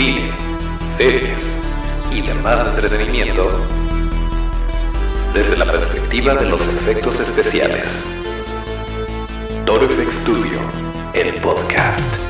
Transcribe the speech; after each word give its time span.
cine, 0.00 0.30
series 0.96 1.38
y 2.10 2.22
demás 2.22 2.68
entretenimiento 2.68 3.50
desde 5.34 5.58
la 5.58 5.66
perspectiva 5.66 6.34
de 6.36 6.46
los 6.46 6.62
efectos 6.62 7.20
especiales. 7.20 7.86
Toro 9.66 9.86
Studio, 9.90 10.58
el 11.12 11.34
podcast. 11.42 12.29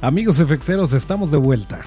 Amigos 0.00 0.38
FXeros, 0.38 0.92
estamos 0.92 1.32
de 1.32 1.38
vuelta. 1.38 1.80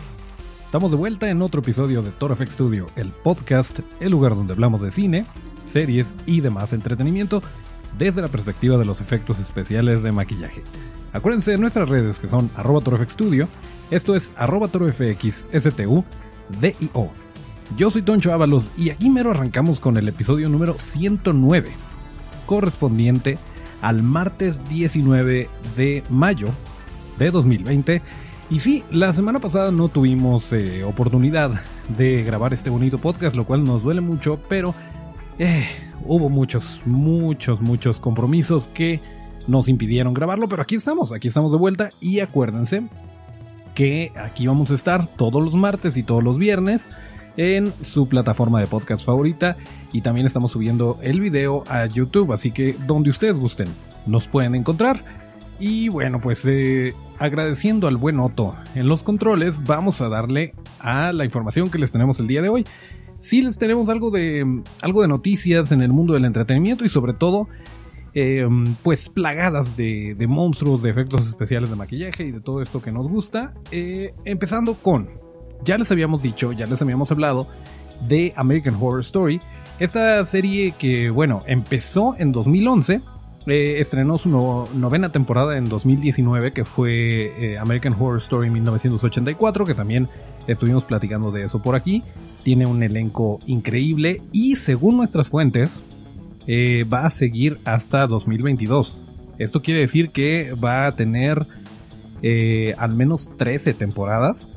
Estamos 0.65 0.91
de 0.91 0.97
vuelta 0.97 1.29
en 1.29 1.41
otro 1.41 1.61
episodio 1.61 2.01
de 2.01 2.11
Toro 2.11 2.35
FX 2.35 2.55
Studio, 2.55 2.87
el 2.97 3.11
podcast, 3.11 3.79
el 4.01 4.11
lugar 4.11 4.35
donde 4.35 4.51
hablamos 4.51 4.81
de 4.81 4.91
cine, 4.91 5.25
series 5.63 6.13
y 6.25 6.41
demás 6.41 6.73
entretenimiento 6.73 7.41
desde 7.97 8.21
la 8.21 8.27
perspectiva 8.27 8.77
de 8.77 8.83
los 8.83 8.99
efectos 8.99 9.39
especiales 9.39 10.03
de 10.03 10.11
maquillaje. 10.11 10.61
Acuérdense 11.13 11.51
de 11.51 11.57
nuestras 11.57 11.87
redes 11.87 12.19
que 12.19 12.27
son 12.27 12.49
arroba 12.57 12.81
Studio, 13.07 13.47
esto 13.91 14.13
es 14.13 14.33
arroba 14.35 14.67
torofxstu, 14.67 16.03
D-I-O. 16.59 17.11
Yo 17.77 17.91
soy 17.91 18.01
Toncho 18.01 18.33
Ábalos 18.33 18.71
y 18.75 18.89
aquí 18.89 19.09
mero 19.09 19.31
arrancamos 19.31 19.79
con 19.79 19.95
el 19.95 20.09
episodio 20.09 20.49
número 20.49 20.73
109, 20.77 21.69
correspondiente 22.45 23.37
al 23.81 24.03
martes 24.03 24.67
19 24.67 25.47
de 25.77 26.03
mayo 26.09 26.49
de 27.25 27.31
2020. 27.31 28.01
Y 28.49 28.59
sí, 28.59 28.83
la 28.91 29.13
semana 29.13 29.39
pasada 29.39 29.71
no 29.71 29.87
tuvimos 29.87 30.51
eh, 30.51 30.83
oportunidad 30.83 31.51
de 31.97 32.23
grabar 32.23 32.53
este 32.53 32.69
bonito 32.69 32.97
podcast, 32.97 33.35
lo 33.35 33.45
cual 33.45 33.63
nos 33.63 33.83
duele 33.83 34.01
mucho, 34.01 34.39
pero 34.49 34.75
eh, 35.39 35.65
hubo 36.05 36.29
muchos, 36.29 36.81
muchos, 36.85 37.61
muchos 37.61 37.99
compromisos 37.99 38.67
que 38.67 38.99
nos 39.47 39.67
impidieron 39.69 40.13
grabarlo, 40.13 40.49
pero 40.49 40.61
aquí 40.61 40.75
estamos, 40.75 41.11
aquí 41.11 41.29
estamos 41.29 41.51
de 41.51 41.57
vuelta 41.57 41.89
y 41.99 42.19
acuérdense 42.19 42.83
que 43.73 44.11
aquí 44.15 44.47
vamos 44.47 44.69
a 44.71 44.75
estar 44.75 45.07
todos 45.07 45.41
los 45.43 45.53
martes 45.53 45.95
y 45.95 46.03
todos 46.03 46.23
los 46.23 46.37
viernes 46.37 46.87
en 47.37 47.71
su 47.81 48.07
plataforma 48.07 48.59
de 48.59 48.67
podcast 48.67 49.05
favorita 49.05 49.55
y 49.93 50.01
también 50.01 50.27
estamos 50.27 50.51
subiendo 50.51 50.99
el 51.01 51.21
video 51.21 51.63
a 51.69 51.85
YouTube, 51.85 52.33
así 52.33 52.51
que 52.51 52.75
donde 52.85 53.09
ustedes 53.09 53.39
gusten 53.39 53.69
nos 54.05 54.27
pueden 54.27 54.55
encontrar. 54.55 55.20
Y 55.61 55.89
bueno, 55.89 56.19
pues 56.19 56.43
eh, 56.47 56.95
agradeciendo 57.19 57.87
al 57.87 57.95
buen 57.95 58.19
Otto 58.19 58.55
en 58.73 58.87
los 58.87 59.03
controles, 59.03 59.63
vamos 59.63 60.01
a 60.01 60.09
darle 60.09 60.55
a 60.79 61.13
la 61.13 61.23
información 61.23 61.69
que 61.69 61.77
les 61.77 61.91
tenemos 61.91 62.19
el 62.19 62.25
día 62.25 62.41
de 62.41 62.49
hoy. 62.49 62.65
Sí 63.19 63.43
les 63.43 63.59
tenemos 63.59 63.87
algo 63.89 64.09
de, 64.09 64.63
algo 64.81 65.03
de 65.03 65.07
noticias 65.07 65.71
en 65.71 65.83
el 65.83 65.93
mundo 65.93 66.15
del 66.15 66.25
entretenimiento 66.25 66.83
y 66.83 66.89
sobre 66.89 67.13
todo, 67.13 67.47
eh, 68.15 68.43
pues 68.81 69.07
plagadas 69.09 69.77
de, 69.77 70.15
monstruos, 70.27 70.81
de 70.81 70.89
efectos 70.89 71.27
especiales 71.27 71.69
de 71.69 71.75
maquillaje 71.75 72.23
y 72.23 72.31
de 72.31 72.41
todo 72.41 72.63
esto 72.63 72.81
que 72.81 72.91
nos 72.91 73.07
gusta. 73.07 73.53
Eh, 73.69 74.15
empezando 74.25 74.73
con, 74.73 75.09
ya 75.63 75.77
les 75.77 75.91
habíamos 75.91 76.23
dicho, 76.23 76.53
ya 76.53 76.65
les 76.65 76.81
habíamos 76.81 77.11
hablado 77.11 77.47
de 78.07 78.33
American 78.35 78.77
Horror 78.81 79.01
Story. 79.01 79.39
Esta 79.77 80.25
serie 80.25 80.71
que, 80.71 81.11
bueno, 81.11 81.41
empezó 81.45 82.15
en 82.17 82.31
2011 82.31 83.01
eh, 83.47 83.79
estrenó 83.79 84.19
su 84.19 84.29
novena 84.29 85.11
temporada 85.11 85.57
en 85.57 85.65
2019, 85.65 86.51
que 86.51 86.63
fue 86.63 87.33
eh, 87.39 87.57
American 87.57 87.93
Horror 87.93 88.19
Story 88.19 88.51
1984, 88.51 89.65
que 89.65 89.73
también 89.73 90.07
estuvimos 90.47 90.83
platicando 90.83 91.31
de 91.31 91.45
eso 91.45 91.59
por 91.59 91.75
aquí. 91.75 92.03
Tiene 92.43 92.67
un 92.67 92.83
elenco 92.83 93.39
increíble 93.47 94.21
y 94.31 94.57
según 94.57 94.97
nuestras 94.97 95.29
fuentes, 95.29 95.81
eh, 96.45 96.85
va 96.91 97.05
a 97.05 97.09
seguir 97.09 97.57
hasta 97.65 98.05
2022. 98.05 99.01
Esto 99.39 99.63
quiere 99.63 99.79
decir 99.79 100.11
que 100.11 100.53
va 100.53 100.85
a 100.85 100.91
tener 100.91 101.45
al 102.77 102.95
menos 102.95 103.31
13 103.37 103.73
temporadas. 103.73 104.47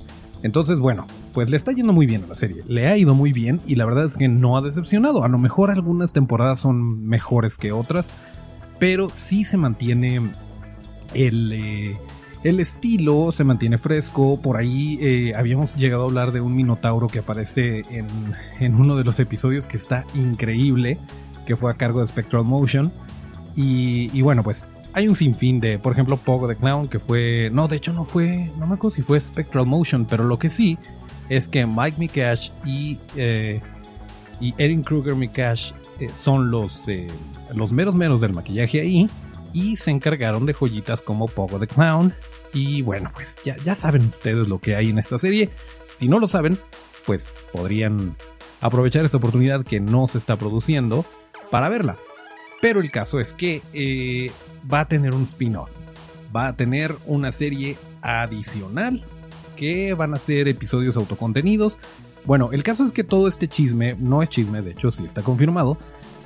Entonces, 0.43 0.79
bueno, 0.79 1.07
pues 1.33 1.49
le 1.49 1.57
está 1.57 1.73
yendo 1.73 1.95
muy 1.95 2.05
bien 2.05 2.25
a 2.25 2.27
la 2.27 2.35
serie. 2.35 2.63
Le 2.69 2.87
ha 2.87 2.99
ido 2.99 3.15
muy 3.15 3.33
bien 3.33 3.61
y 3.67 3.77
la 3.77 3.87
verdad 3.87 4.05
es 4.05 4.19
que 4.19 4.29
no 4.29 4.59
ha 4.59 4.61
decepcionado. 4.61 5.25
A 5.25 5.29
lo 5.29 5.39
mejor 5.39 5.71
algunas 5.71 6.13
temporadas 6.13 6.61
son 6.61 7.07
mejores 7.07 7.57
que 7.57 7.73
otras 7.73 8.07
pero 8.79 9.09
sí 9.09 9.45
se 9.45 9.57
mantiene 9.57 10.21
el, 11.15 11.53
eh, 11.53 11.97
el 12.45 12.61
estilo, 12.61 13.33
se 13.33 13.43
mantiene 13.43 13.79
fresco. 13.79 14.41
Por 14.41 14.59
ahí 14.59 14.99
eh, 15.01 15.33
habíamos 15.35 15.75
llegado 15.77 16.03
a 16.03 16.07
hablar 16.07 16.31
de 16.31 16.41
un 16.41 16.55
minotauro 16.55 17.09
que 17.09 17.21
aparece 17.21 17.83
en, 17.91 18.75
uno 18.75 18.97
de 18.97 19.05
los 19.05 19.19
episodios 19.19 19.67
que 19.67 19.79
está 19.79 20.05
increíble, 20.15 20.99
que 21.47 21.57
fue 21.57 21.71
a 21.71 21.75
cargo 21.75 22.01
de 22.01 22.07
Spectral 22.07 22.45
Motion. 22.45 22.93
Y, 23.57 24.21
bueno, 24.21 24.43
pues 24.43 24.67
hay 24.93 25.09
un 25.09 25.17
sinfín 25.17 25.61
de, 25.61 25.79
por 25.79 25.93
ejemplo, 25.93 26.17
Pogo 26.17 26.47
the 26.49 26.57
Clown, 26.57 26.89
que 26.89 26.99
fue. 26.99 27.51
No, 27.53 27.67
de 27.67 27.77
hecho 27.77 27.93
no 27.93 28.05
fue. 28.05 28.51
No 28.59 28.67
me 28.67 28.75
acuerdo 28.75 28.97
si 28.97 29.03
fue 29.03 29.19
Spectral 29.21 29.65
Motion, 29.65 30.05
pero 30.05 30.25
lo 30.25 30.39
que 30.39 30.51
sí 30.51 30.77
es 31.29 31.49
que 31.49 31.67
Mike 31.67 31.97
Mikash 31.99 32.51
y, 32.65 32.99
eh, 33.17 33.61
y 34.41 34.55
Erin 34.59 34.83
Kruger 34.83 35.15
Mikash 35.15 35.73
eh, 36.01 36.09
son 36.15 36.51
los, 36.51 36.89
eh, 36.89 37.07
los 37.55 37.73
meros 37.73 37.95
meros 37.95 38.21
del 38.21 38.33
maquillaje 38.33 38.81
ahí. 38.81 39.09
Y 39.53 39.77
se 39.77 39.91
encargaron 39.91 40.47
de 40.47 40.55
joyitas 40.55 41.01
como 41.01 41.29
Pogo 41.29 41.59
the 41.59 41.67
Clown. 41.67 42.13
Y 42.53 42.83
bueno, 42.83 43.11
pues 43.15 43.39
ya, 43.45 43.57
ya 43.65 43.75
saben 43.75 44.07
ustedes 44.07 44.49
lo 44.49 44.61
que 44.61 44.75
hay 44.75 44.91
en 44.91 44.99
esta 44.99 45.19
serie. 45.19 45.51
Si 45.95 46.09
no 46.09 46.19
lo 46.19 46.27
saben, 46.27 46.59
pues 47.07 47.33
podrían 47.53 48.17
aprovechar 48.61 49.05
esta 49.05 49.19
oportunidad 49.19 49.65
que 49.65 49.79
no 49.79 50.09
se 50.09 50.19
está 50.19 50.37
produciendo 50.37 51.05
para 51.51 51.69
verla. 51.69 51.99
Pero 52.61 52.81
el 52.81 52.91
caso 52.91 53.21
es 53.21 53.35
que 53.35 53.63
eh, 53.75 54.31
va 54.73 54.81
a 54.81 54.89
tener 54.89 55.15
un 55.15 55.25
spin-off. 55.25 55.71
Va 56.35 56.49
a 56.49 56.57
tener 56.57 56.97
una 57.07 57.31
serie 57.31 57.77
adicional 58.03 59.03
que 59.55 59.95
van 59.95 60.15
a 60.15 60.19
ser 60.19 60.49
episodios 60.49 60.97
autocontenidos 60.97 61.79
bueno, 62.27 62.51
el 62.53 62.63
caso 62.63 62.87
es 62.87 62.93
que 62.93 63.05
todo 63.05 63.29
este 63.29 63.49
chisme, 63.49 63.97
no 63.99 64.23
es 64.23 64.29
chisme, 64.31 64.63
de 64.63 64.73
hecho 64.73 64.91
sí 64.91 65.05
está 65.05 65.23
confirmado, 65.23 65.77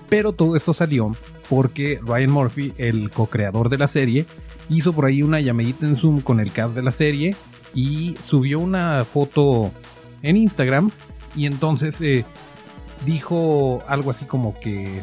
pero 0.08 0.32
todo 0.32 0.56
esto 0.56 0.72
salió 0.74 1.14
porque 1.48 2.00
Ryan 2.02 2.32
Murphy, 2.32 2.72
el 2.78 3.10
co-creador 3.10 3.68
de 3.68 3.78
la 3.78 3.88
serie, 3.88 4.26
hizo 4.68 4.92
por 4.92 5.06
ahí 5.06 5.22
una 5.22 5.40
llamadita 5.40 5.86
en 5.86 5.96
Zoom 5.96 6.20
con 6.20 6.40
el 6.40 6.52
cast 6.52 6.74
de 6.74 6.82
la 6.82 6.92
serie 6.92 7.34
y 7.74 8.14
subió 8.22 8.60
una 8.60 9.04
foto 9.04 9.72
en 10.22 10.36
Instagram 10.36 10.90
y 11.34 11.46
entonces 11.46 12.00
eh, 12.00 12.24
dijo 13.04 13.80
algo 13.88 14.10
así 14.10 14.24
como 14.24 14.58
que 14.60 15.02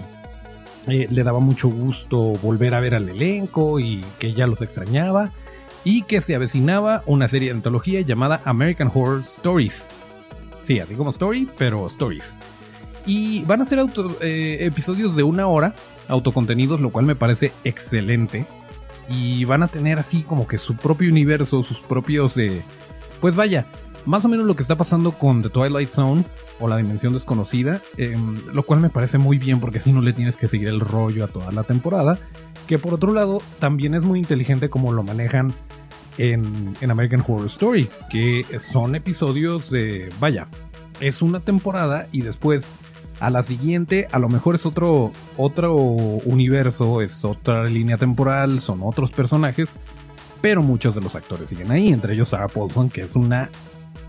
eh, 0.88 1.08
le 1.10 1.24
daba 1.24 1.40
mucho 1.40 1.68
gusto 1.68 2.34
volver 2.42 2.74
a 2.74 2.80
ver 2.80 2.96
al 2.96 3.10
elenco 3.10 3.80
y 3.80 4.04
que 4.20 4.34
ya 4.34 4.48
los 4.48 4.62
extrañaba 4.62 5.32
y 5.84 6.04
que 6.04 6.22
se 6.22 6.36
avecinaba 6.36 7.04
una 7.06 7.28
serie 7.28 7.50
de 7.50 7.56
antología 7.56 8.02
llamada 8.02 8.42
American 8.46 8.92
Horror 8.94 9.24
Stories 9.26 9.90
Sí, 10.66 10.80
así 10.80 10.96
como 10.96 11.12
story, 11.12 11.48
pero 11.58 11.86
stories. 11.88 12.36
Y 13.06 13.44
van 13.44 13.62
a 13.62 13.66
ser 13.66 13.80
eh, 14.22 14.58
episodios 14.62 15.16
de 15.16 15.22
una 15.22 15.48
hora, 15.48 15.76
autocontenidos, 16.08 16.82
lo 16.82 16.90
cual 16.90 17.06
me 17.06 17.16
parece 17.16 17.52
excelente. 17.64 18.48
Y 19.08 19.46
van 19.46 19.62
a 19.62 19.68
tener 19.68 20.00
así 20.00 20.24
como 20.24 20.48
que 20.48 20.58
su 20.58 20.76
propio 20.76 21.10
universo, 21.12 21.64
sus 21.64 21.80
propios... 21.80 22.36
Eh, 22.38 22.64
pues 23.22 23.36
vaya, 23.36 23.68
más 24.06 24.26
o 24.26 24.28
menos 24.28 24.48
lo 24.48 24.56
que 24.56 24.64
está 24.64 24.76
pasando 24.76 25.12
con 25.12 25.44
The 25.44 25.50
Twilight 25.50 25.90
Zone 25.90 26.26
o 26.60 26.68
la 26.68 26.78
Dimensión 26.78 27.14
Desconocida, 27.14 27.82
em, 27.98 28.36
lo 28.52 28.64
cual 28.64 28.80
me 28.80 28.90
parece 28.90 29.20
muy 29.20 29.38
bien 29.38 29.60
porque 29.60 29.78
así 29.78 29.92
no 29.92 30.02
le 30.02 30.14
tienes 30.14 30.36
que 30.38 30.48
seguir 30.48 30.68
el 30.68 30.80
rollo 30.80 31.26
a 31.26 31.28
toda 31.28 31.52
la 31.52 31.64
temporada, 31.64 32.18
que 32.68 32.80
por 32.80 32.96
otro 32.96 33.14
lado 33.14 33.40
también 33.60 33.94
es 33.94 34.02
muy 34.02 34.20
inteligente 34.20 34.70
como 34.70 34.92
lo 34.92 35.04
manejan 35.04 35.54
en, 36.18 36.76
American 36.90 37.24
Horror 37.28 37.48
Story, 37.48 37.90
que 38.10 38.46
son 38.60 38.96
episodios 38.96 39.70
de, 39.70 40.10
vaya, 40.20 40.48
es 41.00 41.22
una 41.22 41.40
temporada 41.40 42.08
y 42.12 42.22
después 42.22 42.70
a 43.20 43.30
la 43.30 43.44
siguiente 43.44 44.08
a 44.12 44.20
lo 44.20 44.30
mejor 44.30 44.56
es 44.56 44.66
otro, 44.66 45.12
otro 45.38 45.76
universo, 45.76 47.02
es 47.02 47.24
otra 47.24 47.66
línea 47.66 47.98
temporal, 47.98 48.62
son 48.62 48.82
otros 48.84 49.12
personajes, 49.12 49.70
pero 50.42 50.64
muchos 50.64 50.96
de 50.96 51.02
los 51.02 51.16
actores 51.16 51.50
siguen 51.50 51.72
ahí, 51.72 51.90
entre 51.90 52.14
ellos 52.14 52.30
Sarah 52.30 52.48
Paulson, 52.48 52.90
que 52.90 53.02
es 53.02 53.16
una 53.16 53.50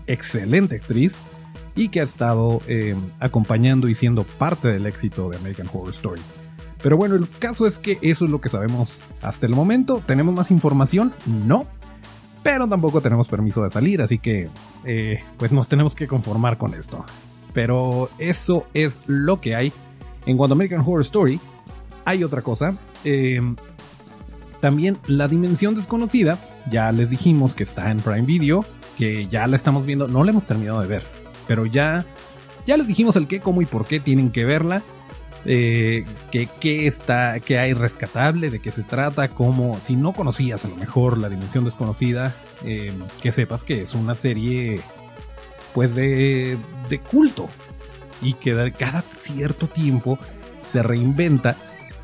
excelente 0.07 0.77
actriz 0.77 1.15
y 1.75 1.89
que 1.89 2.01
ha 2.01 2.03
estado 2.03 2.61
eh, 2.67 2.95
acompañando 3.19 3.87
y 3.87 3.95
siendo 3.95 4.23
parte 4.23 4.67
del 4.67 4.85
éxito 4.85 5.29
de 5.29 5.37
American 5.37 5.67
Horror 5.71 5.93
Story. 5.93 6.21
Pero 6.81 6.95
bueno, 6.95 7.15
el 7.15 7.27
caso 7.39 7.65
es 7.65 7.79
que 7.79 7.97
eso 8.01 8.25
es 8.25 8.31
lo 8.31 8.39
que 8.39 8.49
sabemos 8.49 8.99
hasta 9.21 9.45
el 9.45 9.53
momento. 9.53 10.01
¿Tenemos 10.05 10.35
más 10.35 10.51
información? 10.51 11.11
No 11.25 11.67
pero 12.43 12.67
tampoco 12.67 13.01
tenemos 13.01 13.27
permiso 13.27 13.63
de 13.63 13.71
salir, 13.71 14.01
así 14.01 14.19
que 14.19 14.49
eh, 14.85 15.23
pues 15.37 15.51
nos 15.51 15.67
tenemos 15.67 15.95
que 15.95 16.07
conformar 16.07 16.57
con 16.57 16.73
esto. 16.73 17.03
Pero 17.53 18.09
eso 18.19 18.67
es 18.73 19.07
lo 19.07 19.41
que 19.41 19.55
hay. 19.55 19.73
En 20.25 20.37
cuanto 20.37 20.53
American 20.53 20.81
Horror 20.81 21.01
Story, 21.01 21.39
hay 22.05 22.23
otra 22.23 22.41
cosa. 22.41 22.73
Eh, 23.03 23.41
también 24.59 24.97
La 25.07 25.27
Dimensión 25.27 25.75
Desconocida, 25.75 26.37
ya 26.71 26.91
les 26.91 27.09
dijimos 27.09 27.55
que 27.55 27.63
está 27.63 27.91
en 27.91 27.97
Prime 27.97 28.23
Video, 28.23 28.65
que 28.97 29.27
ya 29.27 29.45
la 29.47 29.55
estamos 29.55 29.85
viendo, 29.85 30.07
no 30.07 30.23
la 30.23 30.31
hemos 30.31 30.47
terminado 30.47 30.81
de 30.81 30.87
ver, 30.87 31.03
pero 31.47 31.65
ya, 31.65 32.05
ya 32.65 32.77
les 32.77 32.87
dijimos 32.87 33.15
el 33.15 33.27
qué, 33.27 33.39
cómo 33.39 33.61
y 33.61 33.65
por 33.65 33.85
qué 33.85 33.99
tienen 33.99 34.31
que 34.31 34.45
verla. 34.45 34.81
Eh, 35.49 36.05
qué 36.31 36.87
está, 36.87 37.39
qué 37.39 37.57
hay 37.57 37.73
rescatable, 37.73 38.49
de 38.49 38.59
qué 38.59 38.69
se 38.69 38.83
trata, 38.83 39.29
cómo, 39.29 39.79
si 39.81 39.95
no 39.95 40.11
conocías 40.11 40.65
a 40.65 40.67
lo 40.67 40.75
mejor 40.75 41.17
la 41.17 41.29
dimensión 41.29 41.63
desconocida, 41.63 42.35
eh, 42.65 42.91
que 43.21 43.31
sepas 43.31 43.63
que 43.63 43.83
es 43.83 43.93
una 43.93 44.13
serie 44.13 44.81
pues 45.73 45.95
de, 45.95 46.57
de 46.89 46.99
culto 46.99 47.47
y 48.21 48.33
que 48.33 48.73
cada 48.77 49.03
cierto 49.15 49.67
tiempo 49.67 50.19
se 50.69 50.83
reinventa 50.83 51.55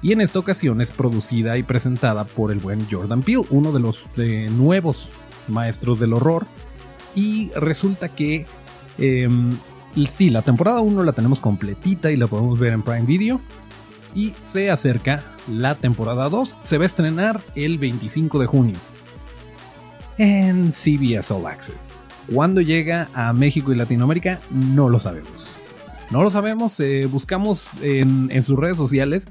y 0.03 0.11
en 0.11 0.19
esta 0.19 0.37
ocasión 0.37 0.81
es 0.81 0.91
producida 0.91 1.57
y 1.57 1.63
presentada 1.63 2.25
por 2.25 2.51
el 2.51 2.59
buen 2.59 2.85
Jordan 2.91 3.23
Peele, 3.23 3.45
uno 3.49 3.71
de 3.71 3.79
los 3.79 4.03
nuevos 4.51 5.07
maestros 5.47 5.97
del 5.97 6.11
horror. 6.11 6.45
Y 7.15 7.51
resulta 7.55 8.09
que 8.09 8.45
em, 8.97 9.51
sí, 10.09 10.29
la 10.29 10.41
temporada 10.41 10.81
1 10.81 11.03
la 11.03 11.13
tenemos 11.13 11.39
completita 11.39 12.11
y 12.11 12.17
la 12.17 12.27
podemos 12.27 12.59
ver 12.59 12.73
en 12.73 12.81
Prime 12.81 13.05
Video. 13.05 13.41
Y 14.15 14.33
se 14.43 14.69
acerca 14.69 15.23
la 15.47 15.75
temporada 15.75 16.29
2, 16.29 16.59
se 16.61 16.77
va 16.77 16.83
a 16.83 16.87
estrenar 16.87 17.41
el 17.55 17.79
25 17.79 18.39
de 18.39 18.45
junio 18.45 18.75
en 20.17 20.71
CBS 20.71 21.33
All 21.33 21.47
Access. 21.47 21.95
¿Cuándo 22.31 22.61
llega 22.61 23.09
a 23.13 23.33
México 23.33 23.71
y 23.71 23.75
Latinoamérica? 23.75 24.39
No 24.51 24.89
lo 24.89 24.99
sabemos. 24.99 25.59
No 26.11 26.21
lo 26.21 26.29
sabemos, 26.29 26.79
eh, 26.79 27.07
buscamos 27.07 27.71
en, 27.81 28.43
sus 28.43 28.57
redes 28.57 28.77
sociales 28.77 29.27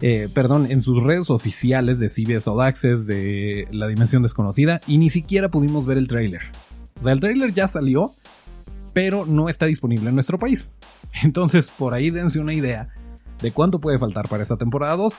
eh, 0.00 0.28
perdón, 0.32 0.70
en 0.70 0.82
sus 0.82 1.02
redes 1.02 1.30
oficiales 1.30 1.98
de 1.98 2.08
CBS 2.08 2.48
All 2.50 2.60
Access 2.60 3.06
de 3.06 3.68
La 3.70 3.86
Dimensión 3.86 4.22
Desconocida 4.22 4.80
y 4.86 4.98
ni 4.98 5.10
siquiera 5.10 5.48
pudimos 5.48 5.86
ver 5.86 5.98
el 5.98 6.08
trailer. 6.08 6.42
O 7.00 7.04
sea, 7.04 7.12
el 7.12 7.20
trailer 7.20 7.54
ya 7.54 7.68
salió, 7.68 8.10
pero 8.92 9.26
no 9.26 9.48
está 9.48 9.66
disponible 9.66 10.08
en 10.08 10.14
nuestro 10.14 10.38
país. 10.38 10.70
Entonces, 11.22 11.68
por 11.68 11.94
ahí 11.94 12.10
dense 12.10 12.40
una 12.40 12.54
idea 12.54 12.88
de 13.40 13.50
cuánto 13.52 13.80
puede 13.80 13.98
faltar 13.98 14.28
para 14.28 14.42
esta 14.42 14.56
temporada 14.56 14.96
2, 14.96 15.14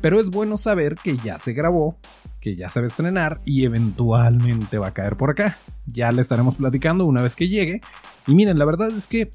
pero 0.00 0.20
es 0.20 0.28
bueno 0.28 0.58
saber 0.58 0.96
que 0.96 1.16
ya 1.16 1.38
se 1.38 1.52
grabó, 1.52 1.96
que 2.40 2.56
ya 2.56 2.68
se 2.68 2.80
va 2.80 2.86
a 2.86 2.88
estrenar 2.88 3.38
y 3.44 3.64
eventualmente 3.64 4.78
va 4.78 4.88
a 4.88 4.92
caer 4.92 5.16
por 5.16 5.30
acá. 5.30 5.56
Ya 5.86 6.12
le 6.12 6.22
estaremos 6.22 6.56
platicando 6.56 7.04
una 7.04 7.22
vez 7.22 7.34
que 7.34 7.48
llegue. 7.48 7.80
Y 8.26 8.34
miren, 8.34 8.58
la 8.58 8.64
verdad 8.64 8.90
es 8.90 9.06
que 9.06 9.30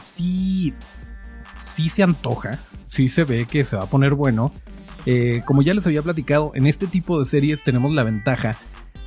sí, 0.00 0.72
sí 1.64 1.90
se 1.90 2.02
antoja, 2.02 2.58
sí 2.86 3.08
se 3.08 3.24
ve 3.24 3.46
que 3.46 3.64
se 3.64 3.76
va 3.76 3.84
a 3.84 3.90
poner 3.90 4.14
bueno. 4.14 4.52
Eh, 5.06 5.42
como 5.44 5.62
ya 5.62 5.74
les 5.74 5.86
había 5.86 6.02
platicado, 6.02 6.52
en 6.54 6.66
este 6.66 6.86
tipo 6.86 7.20
de 7.20 7.26
series 7.26 7.64
tenemos 7.64 7.92
la 7.92 8.02
ventaja 8.02 8.56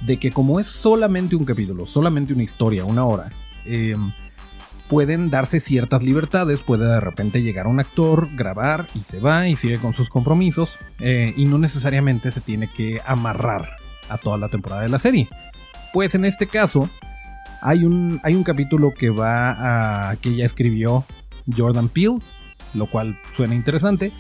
de 0.06 0.18
que 0.18 0.32
como 0.32 0.60
es 0.60 0.68
solamente 0.68 1.36
un 1.36 1.46
capítulo, 1.46 1.86
solamente 1.86 2.34
una 2.34 2.44
historia, 2.44 2.86
una 2.86 3.06
hora, 3.06 3.30
eh, 3.66 3.96
pueden 4.92 5.30
darse 5.30 5.62
ciertas 5.62 6.04
libertades, 6.04 6.60
puede 6.60 6.86
de 6.86 7.00
repente 7.00 7.42
llegar 7.42 7.66
un 7.66 7.80
actor, 7.80 8.28
grabar 8.36 8.88
y 8.94 9.00
se 9.00 9.20
va 9.20 9.48
y 9.48 9.56
sigue 9.56 9.80
con 9.80 9.94
sus 9.94 10.10
compromisos 10.10 10.78
eh, 11.00 11.34
y 11.38 11.46
no 11.46 11.58
necesariamente 11.58 12.32
se 12.32 12.42
tiene 12.42 12.70
que 12.70 13.02
amarrar 13.06 13.70
a 14.10 14.18
toda 14.18 14.38
la 14.38 14.50
temporada 14.50 14.82
de 14.82 14.90
la 14.90 15.00
serie. 15.00 15.30
Pues 15.94 16.14
en 16.14 16.26
este 16.26 16.46
caso 16.46 16.90
hay 17.62 17.86
un, 17.86 18.20
hay 18.24 18.36
un 18.36 18.44
capítulo 18.44 18.92
que 18.92 19.10
va 19.10 20.10
a 20.10 20.16
que 20.18 20.36
ya 20.36 20.46
escribió 20.46 21.06
Jordan 21.56 21.88
Peele 21.88 22.20
lo 22.74 22.90
cual 22.90 23.20
suena 23.36 23.56
interesante. 23.56 24.12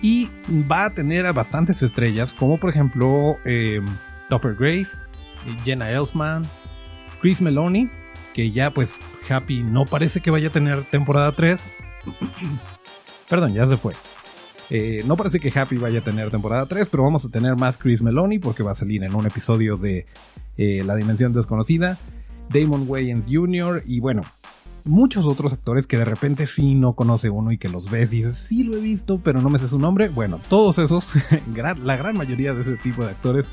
Y 0.00 0.28
va 0.70 0.86
a 0.86 0.90
tener 0.90 1.26
a 1.26 1.32
bastantes 1.32 1.82
estrellas, 1.82 2.32
como 2.32 2.56
por 2.56 2.70
ejemplo 2.70 3.36
eh, 3.44 3.80
Topper 4.28 4.54
Grace, 4.54 4.98
Jenna 5.64 5.90
Elfman, 5.90 6.42
Chris 7.20 7.40
Meloni, 7.40 7.88
que 8.38 8.52
ya 8.52 8.70
pues 8.70 9.00
Happy 9.28 9.64
no 9.64 9.84
parece 9.84 10.20
que 10.20 10.30
vaya 10.30 10.46
a 10.46 10.52
tener 10.52 10.84
temporada 10.84 11.32
3. 11.32 11.68
Perdón, 13.28 13.52
ya 13.52 13.66
se 13.66 13.76
fue. 13.76 13.94
Eh, 14.70 15.02
no 15.06 15.16
parece 15.16 15.40
que 15.40 15.50
Happy 15.52 15.74
vaya 15.74 15.98
a 15.98 16.04
tener 16.04 16.30
temporada 16.30 16.64
3, 16.66 16.86
pero 16.88 17.02
vamos 17.02 17.24
a 17.24 17.30
tener 17.30 17.56
más 17.56 17.78
Chris 17.78 18.00
Meloni 18.00 18.38
porque 18.38 18.62
va 18.62 18.70
a 18.70 18.74
salir 18.76 19.02
en 19.02 19.12
un 19.16 19.26
episodio 19.26 19.76
de 19.76 20.06
eh, 20.56 20.84
La 20.86 20.94
Dimensión 20.94 21.32
Desconocida. 21.32 21.98
Damon 22.48 22.84
Wayans 22.86 23.24
Jr. 23.28 23.82
y 23.84 23.98
bueno, 23.98 24.22
muchos 24.84 25.26
otros 25.26 25.52
actores 25.52 25.88
que 25.88 25.98
de 25.98 26.04
repente 26.04 26.46
sí 26.46 26.76
no 26.76 26.92
conoce 26.92 27.30
uno 27.30 27.50
y 27.50 27.58
que 27.58 27.68
los 27.68 27.90
ves 27.90 28.12
y 28.12 28.18
dices, 28.18 28.36
sí 28.36 28.62
lo 28.62 28.76
he 28.76 28.80
visto, 28.80 29.20
pero 29.20 29.42
no 29.42 29.48
me 29.48 29.58
sé 29.58 29.66
su 29.66 29.80
nombre. 29.80 30.10
Bueno, 30.10 30.38
todos 30.48 30.78
esos, 30.78 31.04
la 31.82 31.96
gran 31.96 32.16
mayoría 32.16 32.54
de 32.54 32.62
ese 32.62 32.76
tipo 32.76 33.04
de 33.04 33.10
actores 33.10 33.48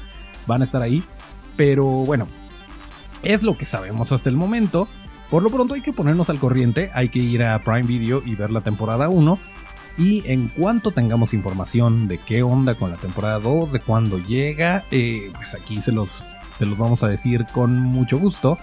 van 0.46 0.62
a 0.62 0.66
estar 0.66 0.84
ahí. 0.84 1.04
Pero 1.58 1.86
bueno, 1.86 2.28
es 3.26 3.44
lo 3.44 3.56
que 3.56 3.66
sabemos 3.66 4.12
hasta 4.12 4.30
el 4.30 4.38
momento. 4.38 4.88
Por 5.30 5.44
lo 5.44 5.50
pronto 5.50 5.74
hay 5.74 5.82
que 5.82 5.92
ponernos 5.92 6.30
al 6.30 6.40
corriente, 6.40 6.92
hay 6.94 7.10
que 7.10 7.20
ir 7.20 7.44
a 7.44 7.60
Prime 7.60 7.84
Video 7.84 8.22
y 8.26 8.36
ver 8.36 8.52
la 8.52 8.62
temporada 8.62 9.10
1. 9.10 9.40
Y 9.98 10.24
en 10.30 10.50
cuanto 10.50 10.92
tengamos 10.92 11.34
información 11.34 12.08
de 12.08 12.20
qué 12.20 12.44
onda 12.44 12.76
con 12.76 12.92
la 12.92 12.98
temporada 12.98 13.40
2, 13.40 13.72
de 13.72 13.80
cuándo 13.80 14.20
llega, 14.20 14.84
eh, 14.92 15.32
pues 15.34 15.56
aquí 15.56 15.82
se 15.82 15.92
los, 15.92 16.26
se 16.58 16.66
los 16.66 16.78
vamos 16.78 17.02
a 17.04 17.08
decir 17.08 17.46
con 17.54 17.82
mucho 17.82 18.20
gusto. 18.20 18.58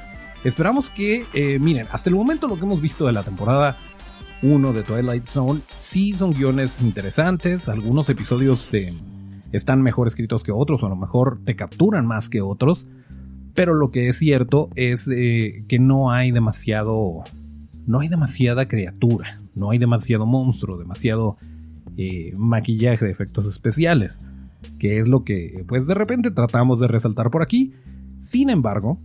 Esperamos 0.44 0.90
que, 0.90 1.26
eh, 1.32 1.58
miren, 1.58 1.86
hasta 1.90 2.10
el 2.10 2.16
momento 2.16 2.48
lo 2.48 2.56
que 2.56 2.64
hemos 2.64 2.80
visto 2.80 3.06
de 3.06 3.12
la 3.12 3.22
temporada 3.22 3.76
1 4.42 4.72
de 4.72 4.82
Twilight 4.82 5.24
Zone 5.24 5.60
sí 5.76 6.12
son 6.14 6.32
guiones 6.32 6.80
interesantes, 6.80 7.68
algunos 7.68 8.08
episodios 8.08 8.72
eh, 8.74 8.92
están 9.52 9.82
mejor 9.82 10.08
escritos 10.08 10.42
que 10.42 10.52
otros 10.52 10.82
o 10.82 10.86
a 10.86 10.88
lo 10.88 10.96
mejor 10.96 11.38
te 11.44 11.54
capturan 11.54 12.06
más 12.06 12.28
que 12.28 12.40
otros, 12.40 12.86
pero 13.54 13.74
lo 13.74 13.90
que 13.90 14.08
es 14.08 14.18
cierto 14.18 14.70
es 14.74 15.08
eh, 15.08 15.64
que 15.68 15.78
no 15.78 16.10
hay 16.10 16.30
demasiado, 16.30 17.22
no 17.86 18.00
hay 18.00 18.08
demasiada 18.08 18.66
criatura, 18.66 19.40
no 19.54 19.70
hay 19.70 19.78
demasiado 19.78 20.26
monstruo, 20.26 20.78
demasiado 20.78 21.36
maquillaje 22.36 23.04
de 23.04 23.10
efectos 23.10 23.44
especiales, 23.46 24.18
que 24.78 24.98
es 24.98 25.08
lo 25.08 25.24
que 25.24 25.64
pues 25.68 25.86
de 25.86 25.94
repente 25.94 26.30
tratamos 26.30 26.80
de 26.80 26.88
resaltar 26.88 27.30
por 27.30 27.42
aquí. 27.42 27.72
Sin 28.20 28.48
embargo, 28.48 28.98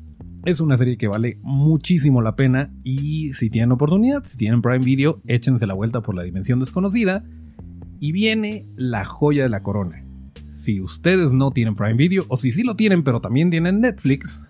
es 0.45 0.61
una 0.61 0.77
serie 0.77 0.97
que 0.97 1.09
vale 1.09 1.37
muchísimo 1.41 2.21
la 2.21 2.37
pena 2.37 2.71
y 2.83 3.33
si 3.33 3.49
tienen 3.49 3.73
oportunidad, 3.73 4.23
si 4.23 4.37
tienen 4.37 4.61
Prime 4.61 4.85
Video, 4.85 5.19
échense 5.27 5.67
la 5.67 5.73
vuelta 5.73 5.99
por 6.01 6.15
la 6.15 6.23
dimensión 6.23 6.59
desconocida. 6.59 7.25
Y 7.99 8.11
viene 8.11 8.65
la 8.75 9.05
joya 9.05 9.43
de 9.43 9.49
la 9.49 9.61
corona. 9.61 10.06
Si 10.67 10.81
ustedes 10.81 11.31
no 11.31 11.51
tienen 11.51 11.75
Prime 11.75 11.93
Video 11.93 12.25
o 12.27 12.35
si 12.35 12.51
sí 12.51 12.61
lo 12.61 12.75
tienen 12.75 13.01
pero 13.01 13.21
también 13.21 13.49
tienen 13.49 13.79
Netflix, 13.79 14.43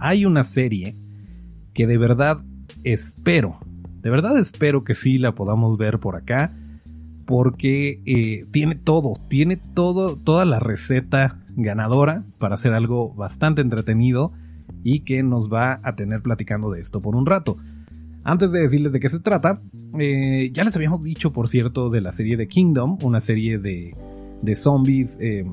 hay 0.00 0.24
una 0.24 0.42
serie 0.42 0.96
que 1.72 1.86
de 1.86 1.98
verdad 1.98 2.40
espero, 2.82 3.60
de 4.02 4.10
verdad 4.10 4.36
espero 4.40 4.82
que 4.82 4.96
sí 4.96 5.18
la 5.18 5.36
podamos 5.36 5.78
ver 5.78 6.00
por 6.00 6.16
acá 6.16 6.52
porque 7.26 8.02
eh, 8.06 8.44
tiene 8.50 8.74
todo, 8.74 9.12
tiene 9.28 9.56
todo, 9.56 10.16
toda 10.16 10.44
la 10.46 10.58
receta 10.58 11.38
ganadora 11.54 12.24
para 12.38 12.54
hacer 12.54 12.72
algo 12.72 13.14
bastante 13.14 13.62
entretenido 13.62 14.32
y 14.82 15.04
que 15.04 15.22
nos 15.22 15.48
va 15.48 15.78
a 15.84 15.94
tener 15.94 16.22
platicando 16.22 16.72
de 16.72 16.80
esto 16.80 17.00
por 17.00 17.14
un 17.14 17.24
rato. 17.24 17.56
Antes 18.24 18.50
de 18.50 18.62
decirles 18.62 18.90
de 18.90 18.98
qué 18.98 19.08
se 19.08 19.20
trata, 19.20 19.62
eh, 19.96 20.50
ya 20.52 20.64
les 20.64 20.74
habíamos 20.74 21.04
dicho, 21.04 21.32
por 21.32 21.46
cierto, 21.46 21.88
de 21.88 22.00
la 22.00 22.10
serie 22.10 22.36
de 22.36 22.48
Kingdom, 22.48 22.98
una 23.02 23.20
serie 23.20 23.58
de, 23.58 23.92
de 24.42 24.56
zombies 24.56 25.18
eh, 25.20 25.44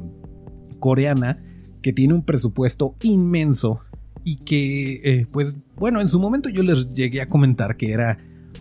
coreana 0.79 1.41
que 1.81 1.93
tiene 1.93 2.13
un 2.13 2.23
presupuesto 2.23 2.95
inmenso 3.01 3.79
y 4.23 4.37
que, 4.37 5.01
eh, 5.03 5.27
pues 5.31 5.55
bueno, 5.77 6.01
en 6.01 6.09
su 6.09 6.19
momento 6.19 6.49
yo 6.49 6.63
les 6.63 6.89
llegué 6.93 7.21
a 7.21 7.29
comentar 7.29 7.77
que 7.77 7.91
era 7.91 8.17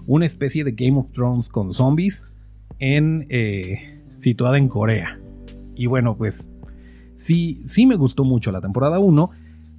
una 0.06 0.26
especie 0.26 0.62
de 0.64 0.73
Game 0.73 0.99
of 0.99 1.11
Thrones 1.11 1.49
con 1.49 1.75
zombies 1.75 2.25
en, 2.78 3.26
situada 4.18 4.56
en 4.56 4.68
Corea. 4.68 5.18
Y 5.75 5.87
bueno, 5.87 6.16
pues 6.16 6.49
sí, 7.16 7.62
sí 7.66 7.87
me 7.87 7.97
gustó 7.97 8.25
mucho 8.25 8.52
la 8.52 8.61
temporada 8.61 9.00
1 9.00 9.30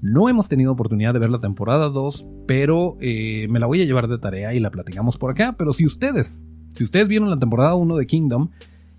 no 0.02 0.30
hemos 0.30 0.48
tenido 0.48 0.72
oportunidad 0.72 1.14
de 1.14 1.20
ver 1.20 1.30
la 1.30 1.40
temporada 1.40 1.90
2, 1.90 2.26
pero 2.48 2.98
eh, 3.02 3.48
me 3.50 3.60
la 3.60 3.66
voy 3.66 3.82
a 3.82 3.86
llevar 3.86 4.08
de 4.08 4.18
tarea 4.18 4.54
y 4.54 4.60
la 4.60 4.72
platicamos 4.72 5.18
por 5.18 5.32
acá. 5.32 5.56
Pero 5.58 5.74
si 5.74 5.86
ustedes, 5.86 6.38
si 6.74 6.86
ustedes 6.86 7.08
vieron 7.08 7.30
la 7.30 7.40
temporada 7.40 7.76
1 7.76 7.98
de 7.98 8.08
Kingdom, 8.08 8.50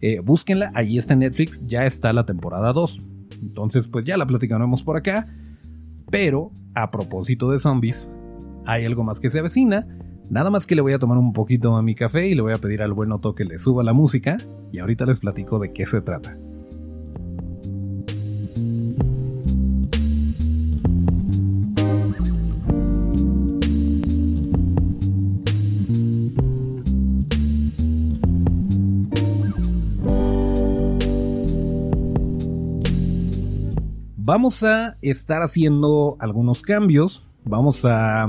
eh, 0.00 0.21
búsquenla, 0.21 0.73
ahí 0.75 0.99
está 0.99 1.14
en 1.14 1.21
Netflix, 1.21 1.66
ya 1.66 1.87
está 1.87 2.12
la 2.12 2.25
temporada 2.25 2.73
2. 2.73 3.02
Entonces, 3.42 3.87
pues 3.88 4.04
ya 4.04 4.16
la 4.16 4.26
platicaremos 4.26 4.83
por 4.83 4.97
acá. 4.97 5.26
Pero, 6.11 6.50
a 6.75 6.90
propósito 6.90 7.50
de 7.50 7.59
zombies, 7.59 8.11
hay 8.66 8.85
algo 8.85 9.04
más 9.04 9.21
que 9.21 9.30
se 9.30 9.38
avecina. 9.38 9.87
Nada 10.28 10.50
más 10.50 10.66
que 10.66 10.75
le 10.75 10.83
voy 10.83 10.92
a 10.92 10.99
tomar 10.99 11.19
un 11.19 11.33
poquito 11.33 11.76
a 11.76 11.83
mi 11.83 11.95
café 11.95 12.28
y 12.28 12.35
le 12.35 12.42
voy 12.42 12.52
a 12.52 12.59
pedir 12.59 12.83
al 12.83 12.92
buen 12.92 13.12
Otto 13.12 13.35
que 13.35 13.45
le 13.45 13.59
suba 13.59 13.83
la 13.83 13.92
música. 13.92 14.37
Y 14.73 14.78
ahorita 14.78 15.07
les 15.07 15.21
platico 15.21 15.59
de 15.59 15.73
qué 15.73 15.87
se 15.87 16.00
trata. 16.00 16.37
Vamos 34.31 34.63
a 34.63 34.97
estar 35.03 35.43
haciendo 35.43 36.17
algunos 36.21 36.63
cambios, 36.63 37.27
vamos 37.45 37.85
a, 37.85 38.29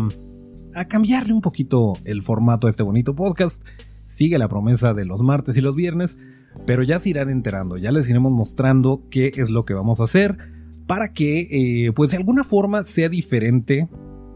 cambiarle 0.88 1.32
un 1.32 1.42
poquito 1.42 1.94
el 2.06 2.24
formato 2.24 2.66
a 2.66 2.72
este 2.72 2.82
bonito 2.82 3.16
podcast. 3.16 3.64
Sigue 4.08 4.40
la 4.40 4.48
promesa 4.48 4.96
de 4.96 5.06
los 5.06 5.22
martes 5.22 5.58
y 5.58 5.62
los 5.62 5.76
viernes, 5.76 6.18
pero 6.66 6.82
ya 6.82 7.00
se 7.00 7.12
irán 7.12 7.30
enterando, 7.30 7.78
ya 7.78 7.92
les 7.92 8.10
iremos 8.10 8.32
mostrando 8.32 9.04
qué 9.12 9.32
es 9.36 9.52
lo 9.52 9.64
que 9.64 9.76
vamos 9.76 10.02
a 10.02 10.06
hacer 10.06 10.40
para 10.88 11.14
que, 11.14 11.86
eh, 11.86 11.92
pues 11.92 12.10
de 12.10 12.18
alguna 12.18 12.46
forma 12.46 12.84
sea 12.86 13.08
diferente 13.08 13.88